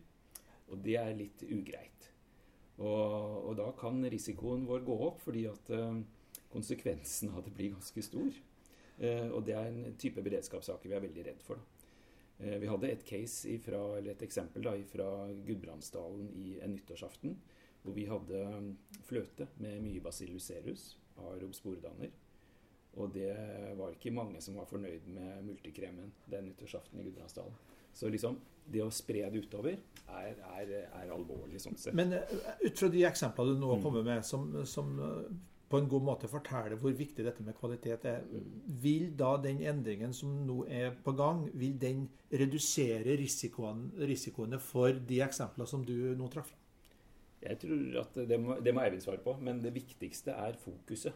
Og 0.69 0.83
det 0.83 0.97
er 0.99 1.15
litt 1.17 1.43
ugreit. 1.47 2.09
Og, 2.79 3.47
og 3.49 3.55
da 3.59 3.69
kan 3.79 4.03
risikoen 4.11 4.67
vår 4.67 4.83
gå 4.87 4.97
opp, 5.07 5.23
fordi 5.23 5.45
at 5.47 5.71
eh, 5.75 6.01
konsekvensen 6.51 7.31
av 7.31 7.45
det 7.47 7.55
blir 7.55 7.77
ganske 7.77 8.03
stor. 8.03 8.41
Eh, 8.99 9.27
og 9.29 9.45
det 9.47 9.55
er 9.55 9.71
en 9.71 9.95
type 9.99 10.23
beredskapssaker 10.25 10.91
vi 10.91 10.99
er 10.99 11.07
veldig 11.07 11.25
redd 11.31 11.47
for. 11.47 11.63
da. 11.63 11.75
vi 12.59 12.67
hadde 12.67 12.91
et 12.91 13.09
ifra, 13.51 13.79
et 13.99 14.21
eksempel 14.21 14.67
fra 14.87 15.09
Gudbrandsdalen 15.47 16.29
i 16.35 16.59
en 16.63 16.75
nyttårsaften 16.75 17.39
hvor 17.89 17.97
vi 17.97 18.05
hadde 18.05 18.41
um, 18.53 18.73
fløte 19.07 19.49
med 19.57 19.81
mye 19.81 20.01
bacillus 20.05 20.51
serus, 20.51 20.85
aerob 21.17 21.55
sporedanner. 21.57 22.13
Og 22.99 23.11
det 23.13 23.31
var 23.77 23.93
ikke 23.93 24.13
mange 24.13 24.41
som 24.41 24.57
var 24.57 24.67
fornøyd 24.69 25.07
med 25.13 25.43
multikremen 25.45 26.13
den 26.29 26.49
nyttårsaften 26.49 26.99
i 26.99 27.05
Gudbrandsdalen. 27.05 27.57
Så 27.93 28.09
liksom, 28.09 28.37
det 28.69 28.83
å 28.85 28.89
spre 28.93 29.25
det 29.33 29.41
utover 29.41 29.73
er, 29.73 30.41
er, 30.59 30.73
er 30.85 31.13
alvorlig 31.13 31.61
sånn 31.61 31.77
sett. 31.77 31.97
Men 31.97 32.13
uh, 32.13 32.33
ut 32.61 32.77
fra 32.77 32.89
de 32.93 33.05
eksemplene 33.09 33.55
du 33.55 33.63
nå 33.63 33.75
mm. 33.75 33.85
kommet 33.85 34.05
med, 34.05 34.25
som, 34.25 34.51
som 34.69 34.93
uh, 35.01 35.25
på 35.69 35.81
en 35.81 35.89
god 35.89 36.05
måte 36.05 36.29
forteller 36.29 36.77
hvor 36.81 36.93
viktig 36.97 37.25
dette 37.25 37.45
med 37.45 37.57
kvalitet 37.57 38.05
er, 38.09 38.23
vil 38.81 39.11
da 39.17 39.35
den 39.41 39.61
endringen 39.65 40.13
som 40.17 40.31
nå 40.45 40.63
er 40.69 40.93
på 41.05 41.13
gang, 41.17 41.45
vil 41.57 41.77
den 41.81 42.07
redusere 42.29 43.17
risikoene, 43.21 43.91
risikoene 44.09 44.61
for 44.61 44.97
de 45.09 45.21
eksemplene 45.25 45.69
som 45.69 45.85
du 45.85 46.13
nå 46.17 46.29
traff? 46.33 46.53
Jeg 47.41 47.59
tror 47.59 47.99
at 48.01 48.15
Det 48.29 48.39
må, 48.39 48.59
det 48.59 48.73
må 48.75 48.83
Eivind 48.83 49.01
svare 49.03 49.23
på, 49.23 49.37
men 49.39 49.61
det 49.63 49.73
viktigste 49.75 50.31
er 50.31 50.57
fokuset. 50.59 51.13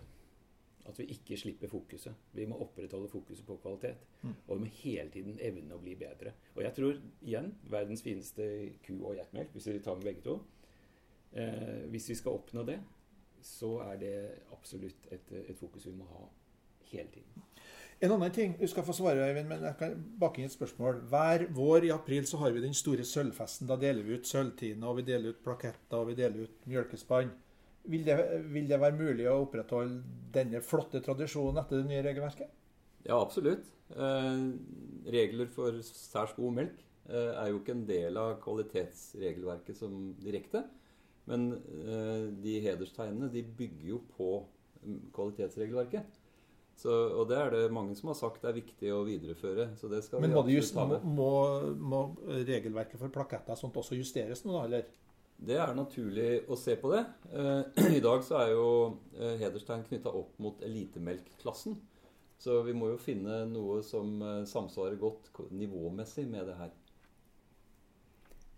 At 0.88 0.98
vi 1.00 1.06
ikke 1.16 1.38
slipper 1.40 1.72
fokuset. 1.72 2.16
Vi 2.36 2.46
må 2.46 2.58
opprettholde 2.60 3.08
fokuset 3.12 3.46
på 3.48 3.56
kvalitet. 3.64 4.04
Mm. 4.22 4.34
Og 4.48 4.58
vi 4.58 4.60
må 4.60 4.72
hele 4.82 5.10
tiden 5.12 5.38
evne 5.40 5.76
å 5.76 5.82
bli 5.84 5.96
bedre. 5.96 6.34
Og 6.56 6.64
jeg 6.66 6.76
tror 6.76 6.98
igjen 7.22 7.54
verdens 7.72 8.04
fineste 8.04 8.48
ku- 8.84 9.06
og 9.06 9.16
geitmelk, 9.16 9.54
hvis 9.56 9.70
vi 9.72 9.80
tar 9.80 9.96
med 9.96 10.10
begge 10.10 10.26
to. 10.26 10.40
Eh, 11.34 11.88
hvis 11.90 12.10
vi 12.10 12.16
skal 12.20 12.36
oppnå 12.38 12.66
det, 12.68 12.80
så 13.42 13.78
er 13.88 13.98
det 14.00 14.16
absolutt 14.52 15.08
et, 15.12 15.32
et 15.50 15.60
fokus 15.60 15.88
vi 15.88 15.96
må 15.96 16.08
ha 16.12 16.28
hele 16.94 17.12
tiden. 17.12 17.30
En 18.04 18.12
annen 18.12 18.34
ting 18.36 18.56
du 18.60 18.66
skal 18.68 18.84
få 18.84 18.96
svare, 18.98 19.30
Øyvind, 19.30 19.48
men 19.48 19.62
jeg 19.64 19.78
kan 19.80 19.94
bakke 20.20 20.42
inn 20.42 20.50
et 20.50 20.56
spørsmål. 20.56 20.98
Hver 21.12 21.46
vår 21.56 21.88
i 21.88 21.94
april 21.96 22.26
så 22.28 22.42
har 22.42 22.52
vi 22.52 22.64
den 22.66 22.76
store 22.76 23.06
sølvfesten. 23.08 23.70
Da 23.70 23.78
deler 23.80 24.04
vi 24.04 24.18
ut 24.18 24.28
sølvtiner, 24.28 24.88
og 24.90 24.98
vi 25.00 25.06
deler 25.08 25.32
ut 25.32 25.44
plaketter, 25.46 26.02
og 26.02 26.10
vi 26.10 26.18
deler 26.20 26.50
ut 26.50 26.68
mjølkespann. 26.68 27.32
Vil 27.94 28.04
det, 28.08 28.18
vil 28.52 28.68
det 28.68 28.80
være 28.80 29.00
mulig 29.00 29.28
å 29.28 29.38
opprettholde 29.46 30.02
denne 30.36 30.60
flotte 30.64 31.00
tradisjonen 31.04 31.62
etter 31.62 31.80
det 31.80 31.88
nye 31.90 32.04
regelverket? 32.04 32.52
Ja, 33.08 33.20
absolutt. 33.20 33.72
Eh, 33.96 34.44
regler 35.14 35.52
for 35.52 35.80
særs 35.84 36.34
god 36.38 36.56
melk 36.58 36.80
eh, 37.10 37.32
er 37.36 37.52
jo 37.52 37.60
ikke 37.60 37.76
en 37.76 37.86
del 37.88 38.20
av 38.20 38.38
kvalitetsregelverket 38.44 39.80
som 39.80 40.14
direkte. 40.24 40.64
Men 41.32 41.54
eh, 41.56 42.28
de 42.44 42.58
hederstegnene 42.64 43.32
de 43.32 43.44
bygger 43.44 43.94
jo 43.94 44.02
på 44.18 44.30
mm, 44.84 45.00
kvalitetsregelverket. 45.16 46.20
Så, 46.84 46.92
og 47.16 47.30
det 47.30 47.38
er 47.40 47.54
det 47.54 47.68
mange 47.72 47.96
som 47.96 48.10
har 48.12 48.18
sagt 48.20 48.44
er 48.44 48.56
viktig 48.58 48.90
å 48.92 49.06
videreføre. 49.08 49.70
så 49.80 49.88
det 49.88 50.02
skal 50.04 50.20
Men 50.20 50.34
må, 50.36 50.44
just, 50.52 50.76
må, 50.76 50.98
må, 51.00 51.30
må, 51.80 52.02
regelverket 52.28 53.00
for 53.00 53.14
plaketter 53.14 53.56
sånt 53.56 53.78
også 53.80 53.96
justeres 53.96 54.44
nå, 54.44 54.58
da? 54.58 54.66
eller? 54.68 54.90
Det 55.44 55.56
er 55.60 55.72
naturlig 55.76 56.44
å 56.52 56.58
se 56.60 56.76
på 56.80 56.92
det. 56.92 57.06
Eh, 57.32 57.88
I 57.98 58.04
dag 58.04 58.28
så 58.28 58.42
er 58.42 58.52
jo 58.52 58.68
eh, 59.16 59.40
hederstegn 59.40 59.88
knytta 59.88 60.12
opp 60.12 60.36
mot 60.44 60.60
elitemelkklassen. 60.64 61.80
Så 62.44 62.60
vi 62.68 62.76
må 62.76 62.92
jo 62.92 63.00
finne 63.00 63.46
noe 63.48 63.80
som 63.88 64.20
eh, 64.20 64.44
samsvarer 64.50 65.00
godt 65.00 65.32
nivåmessig 65.56 66.28
med 66.28 66.52
det 66.52 66.60
her. 66.60 66.76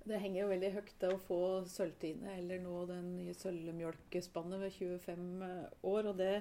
Det 0.05 0.21
henger 0.21 0.43
jo 0.43 0.51
veldig 0.55 0.75
høyt 0.79 1.07
å 1.11 1.15
få 1.29 1.41
sølvtine 1.69 2.39
eller 2.39 2.61
nå 2.61 2.83
den 2.89 3.15
nye 3.19 3.37
sølvmjølkespannet 3.37 4.65
ved 4.65 4.77
25 4.81 5.25
år. 5.93 6.09
og 6.09 6.17
det 6.17 6.35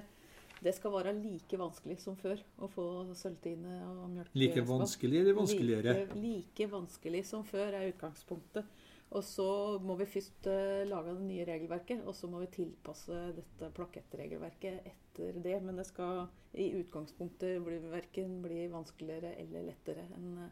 det 0.63 0.73
skal 0.77 0.93
være 0.93 1.13
like 1.17 1.59
vanskelig 1.59 1.97
som 2.01 2.17
før 2.19 2.41
å 2.63 2.69
få 2.71 2.87
sølvtine 3.17 3.79
og 3.89 4.09
mjølk. 4.13 4.33
Like 4.39 4.65
vanskelig 4.67 5.21
eller 5.21 5.37
vanskeligere? 5.37 5.95
Like, 5.99 6.19
like, 6.21 6.67
vanskelig 6.71 7.23
som 7.27 7.45
før 7.47 7.75
er 7.75 7.89
utgangspunktet. 7.91 8.69
Og 9.15 9.23
så 9.23 9.47
må 9.85 9.95
vi 9.99 10.07
først 10.09 10.47
uh, 10.49 10.81
lage 10.89 11.13
det 11.13 11.27
nye 11.27 11.45
regelverket, 11.47 12.01
og 12.03 12.15
så 12.17 12.27
må 12.27 12.41
vi 12.41 12.49
tilpasse 12.55 13.19
dette 13.37 13.69
plakettregelverket 13.77 14.89
etter 14.89 15.37
det. 15.45 15.59
Men 15.63 15.79
det 15.79 15.85
skal 15.87 16.25
i 16.57 16.71
utgangspunktet 16.79 17.59
bli, 17.63 17.79
verken 17.91 18.39
bli 18.43 18.65
vanskeligere 18.71 19.35
eller 19.43 19.69
lettere 19.69 20.07
enn 20.17 20.47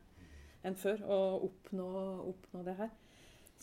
enn 0.63 0.77
før 0.79 1.01
å 1.11 1.19
oppnå, 1.43 1.87
oppnå 2.31 2.61
det 2.63 2.77
her. 2.79 2.91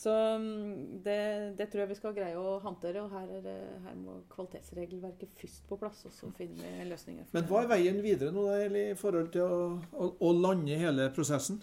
Så 0.00 0.12
mm, 0.40 1.02
det, 1.04 1.16
det, 1.58 1.66
tror 1.68 1.82
jeg 1.82 1.90
vi 1.90 1.96
skal 1.98 2.14
greie 2.16 2.38
å 2.40 2.54
håndtere. 2.64 3.02
Og 3.04 3.12
her, 3.12 3.26
det, 3.44 3.56
her, 3.84 3.98
må 4.00 4.20
kvalitetsregelverket 4.32 5.34
først 5.40 5.66
på 5.68 5.76
plass, 5.80 6.06
og 6.08 6.14
så 6.16 6.30
finner 6.38 6.62
vi 6.62 6.86
løsninger. 6.88 7.28
Men 7.36 7.50
hva 7.50 7.64
er 7.64 7.74
veien 7.74 8.00
videre 8.04 8.32
nå 8.32 8.46
i 8.64 8.86
forhold 8.96 9.28
til 9.34 9.44
å, 9.44 9.60
å, 9.92 10.08
å 10.24 10.32
lande 10.38 10.78
hele 10.80 11.10
prosessen? 11.16 11.60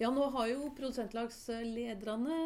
Ja, 0.00 0.08
nå 0.10 0.24
har 0.34 0.48
jo 0.48 0.70
produsentlagslederne 0.74 2.36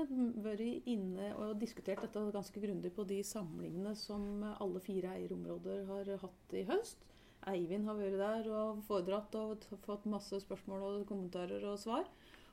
vært 0.45 0.89
inne 0.91 1.31
og 1.39 1.55
diskutert 1.63 2.03
dette 2.03 2.25
ganske 2.35 2.61
grundig 2.61 2.91
på 2.93 3.07
de 3.09 3.23
samlingene 3.25 3.95
som 3.97 4.43
alle 4.51 4.83
fire 4.85 5.15
eierområder 5.15 5.87
har 5.89 6.11
hatt 6.21 6.57
i 6.59 6.67
høst. 6.69 7.07
Eivind 7.47 7.87
har 7.87 7.97
vært 7.97 8.19
der 8.19 8.51
og 8.51 8.83
foredratt 8.89 9.39
og 9.39 9.65
fått 9.87 10.09
masse 10.11 10.43
spørsmål 10.43 10.85
og 10.89 11.07
kommentarer 11.09 11.63
og 11.71 11.79
svar 11.81 12.11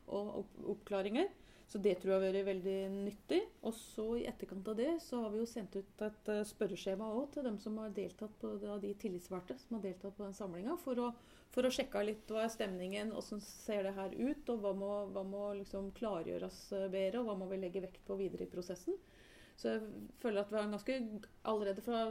og 0.08 0.46
oppklaringer. 0.70 1.32
Så 1.74 1.80
det 1.82 1.96
tror 1.98 2.12
jeg 2.12 2.20
har 2.20 2.36
vært 2.36 2.46
veldig 2.46 2.80
nyttig. 2.94 3.38
Og 3.66 3.74
så 3.74 4.04
i 4.20 4.26
etterkant 4.30 4.68
av 4.70 4.76
det 4.78 4.92
så 5.02 5.24
har 5.24 5.32
vi 5.34 5.40
jo 5.40 5.48
sendt 5.50 5.74
ut 5.74 6.02
et 6.06 6.28
eh, 6.30 6.44
spørreskjema 6.46 7.08
òg 7.18 7.32
til 7.34 7.48
dem 7.48 7.56
som 7.62 7.80
har 7.82 7.94
deltatt 7.96 8.34
på 8.44 8.52
de 8.84 8.92
tillitsvalgte 9.02 9.56
som 9.58 9.80
har 9.80 9.88
deltatt 9.88 10.14
på 10.14 10.28
den 10.28 10.36
samlinga, 10.38 10.76
for, 10.84 11.00
for, 11.56 11.66
å 11.66 11.72
sjekke 11.74 12.04
litt 12.06 12.30
hva 12.30 12.44
er 12.44 12.52
stemningen, 12.54 13.16
hvordan 13.16 13.42
ser 13.42 13.88
det 13.88 13.94
her 13.96 14.14
ut, 14.14 14.52
og 14.54 14.60
hva 14.62 14.74
må, 14.78 14.90
hva 15.16 15.24
må 15.26 15.48
liksom 15.64 15.88
klargjøres 15.98 16.60
eh, 16.78 16.86
bedre, 16.94 17.24
og 17.24 17.32
hva 17.32 17.36
må 17.40 17.48
vi 17.50 17.58
legge 17.64 17.82
vekt 17.82 18.04
på 18.06 18.18
videre 18.20 18.46
i 18.46 18.52
prosessen. 18.52 19.00
Så 19.58 19.72
jeg 19.72 20.12
føler 20.22 20.44
at 20.44 20.54
vi 20.54 20.60
har 20.60 20.68
en 20.68 20.76
ganske, 20.76 20.98
allerede 21.50 21.86
fra 21.86 22.04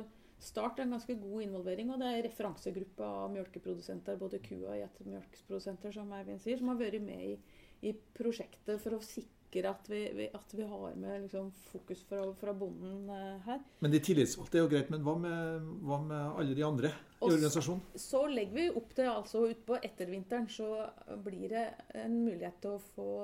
start 0.43 0.81
en 0.83 0.97
ganske 0.97 1.15
god 1.21 1.45
involvering. 1.45 1.93
Og 1.95 2.03
det 2.03 2.09
er 2.09 2.27
referansegruppe 2.27 3.07
av 3.07 3.31
mjølkeprodusenter, 3.37 4.19
både 4.19 4.43
ku- 4.43 4.65
og 4.65 4.75
geitemelksprodusenter, 4.75 5.95
som 5.95 6.11
Eivind 6.19 6.43
sier, 6.43 6.59
som 6.59 6.73
har 6.73 6.83
vært 6.83 7.07
med 7.07 7.29
i, 7.29 7.63
i 7.87 7.95
prosjektet 8.19 8.83
for 8.83 8.99
å 8.99 9.01
sikre 9.07 9.39
sikre 9.53 9.71
at 9.71 9.89
vi, 9.89 10.29
at 10.33 10.55
vi 10.55 10.63
har 10.63 10.95
med 10.95 11.23
liksom, 11.23 11.53
fokus 11.53 12.03
fra, 12.09 12.35
fra 12.35 12.53
bonden 12.53 13.09
eh, 13.11 13.41
her. 13.45 13.61
Men 13.81 13.93
de 13.93 14.01
tillitsvalgte 14.01 14.59
er 14.59 14.63
jo 14.63 14.71
greit, 14.71 14.91
men 14.91 15.03
hva 15.03 15.17
med, 15.19 15.69
hva 15.83 16.01
med 16.01 16.41
alle 16.41 16.55
de 16.55 16.65
andre 16.65 16.93
i 17.21 17.29
organisasjonen? 17.29 17.83
Så 17.95 18.27
legger 18.29 18.55
vi 18.55 18.71
opp 18.71 18.95
til 18.97 19.11
altså 19.11 19.47
utpå 19.51 19.79
ettervinteren 19.83 20.49
så 20.49 20.87
blir 21.25 21.49
det 21.53 21.67
en 21.95 22.23
mulighet 22.25 22.61
til 22.63 22.77
å 22.77 22.83
få 22.95 23.15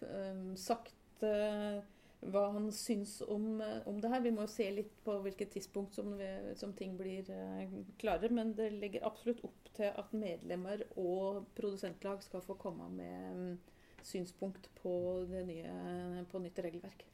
um, 0.00 0.56
sagt 0.56 1.24
uh, 1.24 1.80
hva 2.26 2.42
han 2.54 2.68
syns 2.72 3.20
om, 3.22 3.62
om, 3.86 4.00
det 4.00 4.10
her. 4.10 4.22
Vi 4.24 4.32
må 4.34 4.46
jo 4.46 4.50
se 4.50 4.66
litt 4.72 4.92
på 5.04 5.18
hvilket 5.24 5.52
tidspunkt 5.56 5.94
som, 5.96 6.14
vi, 6.18 6.28
som 6.58 6.72
ting 6.76 6.96
blir 6.98 7.28
eh, 7.30 7.76
klare. 8.00 8.30
Men 8.32 8.54
det 8.56 8.72
legger 8.74 9.04
absolutt 9.06 9.44
opp 9.46 9.70
til 9.76 9.92
at 9.92 10.14
medlemmer 10.16 10.82
og 10.96 11.44
produsentlag 11.58 12.24
skal 12.24 12.42
få 12.42 12.56
komme 12.58 12.88
med 12.96 13.74
synspunkt 14.06 14.70
på, 14.80 14.94
det 15.30 15.42
nye, 15.48 16.24
på 16.30 16.40
nytt 16.42 16.62
regelverk. 16.64 17.04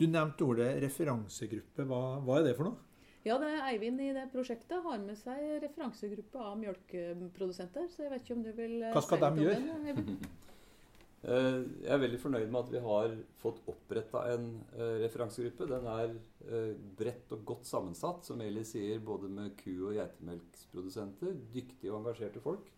Du 0.00 0.06
nevnte 0.08 0.46
ordet 0.48 0.70
referansegruppe. 0.80 1.84
Hva, 1.84 2.00
hva, 2.24 2.38
er 2.40 2.48
det 2.48 2.56
for 2.56 2.70
noe? 2.70 2.86
Ja, 3.20 3.34
det 3.36 3.50
er 3.52 3.66
Eivind 3.68 4.00
i 4.00 4.14
det 4.16 4.30
prosjektet 4.32 4.80
har 4.80 5.00
med 5.02 5.18
seg 5.20 5.58
referansegruppe 5.60 6.40
av 6.40 6.54
mjølkeprodusenter. 6.62 7.90
Så 7.92 8.06
jeg 8.06 8.12
vet 8.14 8.24
ikke 8.24 8.36
om 8.38 8.46
du 8.46 8.52
vil 8.56 8.78
eh, 8.80 8.94
Hva 8.96 9.02
skal 9.04 9.26
de 9.26 9.48
gjøre? 9.48 10.20
Eh, 11.20 11.58
jeg 11.84 11.90
er 11.92 11.98
veldig 12.00 12.16
fornøyd 12.16 12.46
med 12.48 12.62
at 12.62 12.70
vi 12.72 12.80
har 12.80 13.10
fått 13.42 13.58
oppretta 13.68 14.22
en 14.32 14.46
eh, 14.72 15.02
referansegruppe. 15.02 15.66
Den 15.68 15.88
er 15.92 16.14
bredt 16.96 17.34
og 17.36 17.42
godt 17.50 17.68
sammensatt, 17.68 18.24
som 18.24 18.40
Eli 18.40 18.62
sier, 18.64 19.02
både 19.04 19.28
med 19.28 19.52
ku- 19.58 19.90
og 19.90 19.98
geitemelksprodusenter. 19.98 21.34
Dyktige 21.52 21.92
og 21.92 21.98
engasjerte 21.98 22.40
folk. 22.40 22.72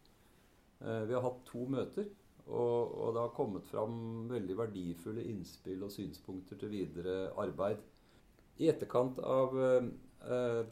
Vi 0.82 1.14
har 1.14 1.22
hatt 1.22 1.44
to 1.46 1.62
møter 1.70 2.10
og, 2.52 2.92
og, 2.98 3.08
det 3.14 3.22
har 3.22 3.34
kommet 3.36 3.66
fram 3.68 4.28
veldig 4.30 4.56
verdifulle 4.58 5.24
innspill 5.30 5.86
og 5.86 5.92
synspunkter 5.94 6.60
til 6.60 6.72
videre 6.72 7.32
arbeid. 7.40 7.80
I 8.60 8.68
etterkant 8.68 9.18
av 9.24 9.56
eh, 9.56 9.88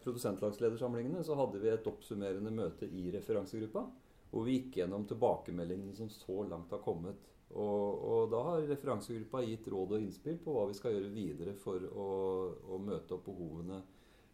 produsentlagsledersamlingene 0.04 1.24
så 1.24 1.38
hadde 1.38 1.62
vi 1.62 1.72
et 1.72 1.88
oppsummerende 1.88 2.52
møte 2.54 2.86
i 2.86 3.08
referansegruppa. 3.14 3.86
Hvor 4.30 4.46
vi 4.46 4.58
gikk 4.58 4.76
gjennom 4.78 5.08
tilbakemeldingene 5.10 5.96
som 5.96 6.10
så 6.12 6.44
langt 6.46 6.70
har 6.70 6.84
kommet. 6.84 7.24
Og, 7.50 8.04
og, 8.06 8.20
da 8.30 8.44
har 8.46 8.68
referansegruppa 8.68 9.42
gitt 9.42 9.66
råd 9.72 9.96
og 9.96 10.04
innspill 10.04 10.36
på 10.44 10.54
hva 10.54 10.68
vi 10.68 10.76
skal 10.78 10.94
gjøre 10.94 11.10
videre 11.16 11.56
for 11.58 11.82
å, 11.82 12.06
å 12.70 12.78
møte 12.78 13.16
opp 13.16 13.26
behovene 13.26 13.80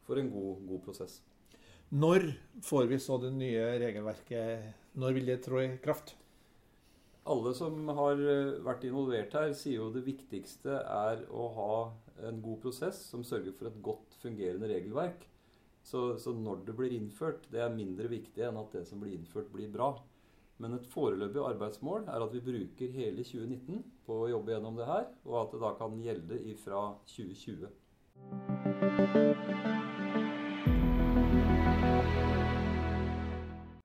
for 0.04 0.20
en 0.20 0.28
god, 0.34 0.60
god, 0.68 0.82
prosess. 0.84 1.16
Når 1.96 2.28
får 2.66 2.90
vi 2.90 3.00
så 3.00 3.16
det 3.22 3.32
nye 3.32 3.64
regelverket? 3.80 4.68
Når 5.00 5.16
vil 5.16 5.32
det 5.32 5.40
trå 5.46 5.62
i 5.62 5.70
kraft? 5.80 6.12
Alle 7.26 7.52
som 7.58 7.88
har 7.98 8.20
eh, 8.22 8.56
vært 8.64 8.84
involvert 8.86 9.34
her, 9.36 9.52
sier 9.56 9.80
jo 9.80 9.92
det 9.94 10.04
viktigste 10.06 10.80
er 10.80 11.24
å 11.30 11.48
ha 11.56 11.76
en 12.28 12.40
god 12.42 12.60
prosess 12.62 12.98
som 13.10 13.24
sørger 13.26 13.54
for 13.56 13.70
et 13.70 13.80
godt 13.84 14.16
fungerende 14.22 14.70
regelverk. 14.70 15.26
Så, 15.86 16.16
så, 16.18 16.32
når 16.34 16.64
det 16.66 16.74
blir 16.78 16.94
innført, 16.96 17.46
det 17.52 17.60
er 17.62 17.74
mindre 17.74 18.08
viktig 18.10 18.42
enn 18.48 18.58
at 18.58 18.72
det 18.74 18.84
som 18.88 19.02
blir 19.02 19.14
innført, 19.14 19.52
blir 19.52 19.70
bra. 19.70 19.92
Men 20.62 20.74
et 20.74 20.88
foreløpig 20.88 21.42
arbeidsmål 21.52 22.08
er 22.08 22.24
at 22.24 22.34
vi 22.34 22.42
bruker 22.46 22.96
hele 22.96 23.22
2019 23.26 23.84
på 24.08 24.20
å 24.24 24.30
jobbe 24.32 24.56
gjennom 24.56 24.80
det 24.80 24.88
her, 24.88 25.06
og 25.28 25.40
at 25.44 25.54
det 25.54 25.62
da 25.62 25.70
kan 25.78 26.02
gjelde 26.02 26.42
ifra 26.54 26.82
2020. 27.12 27.70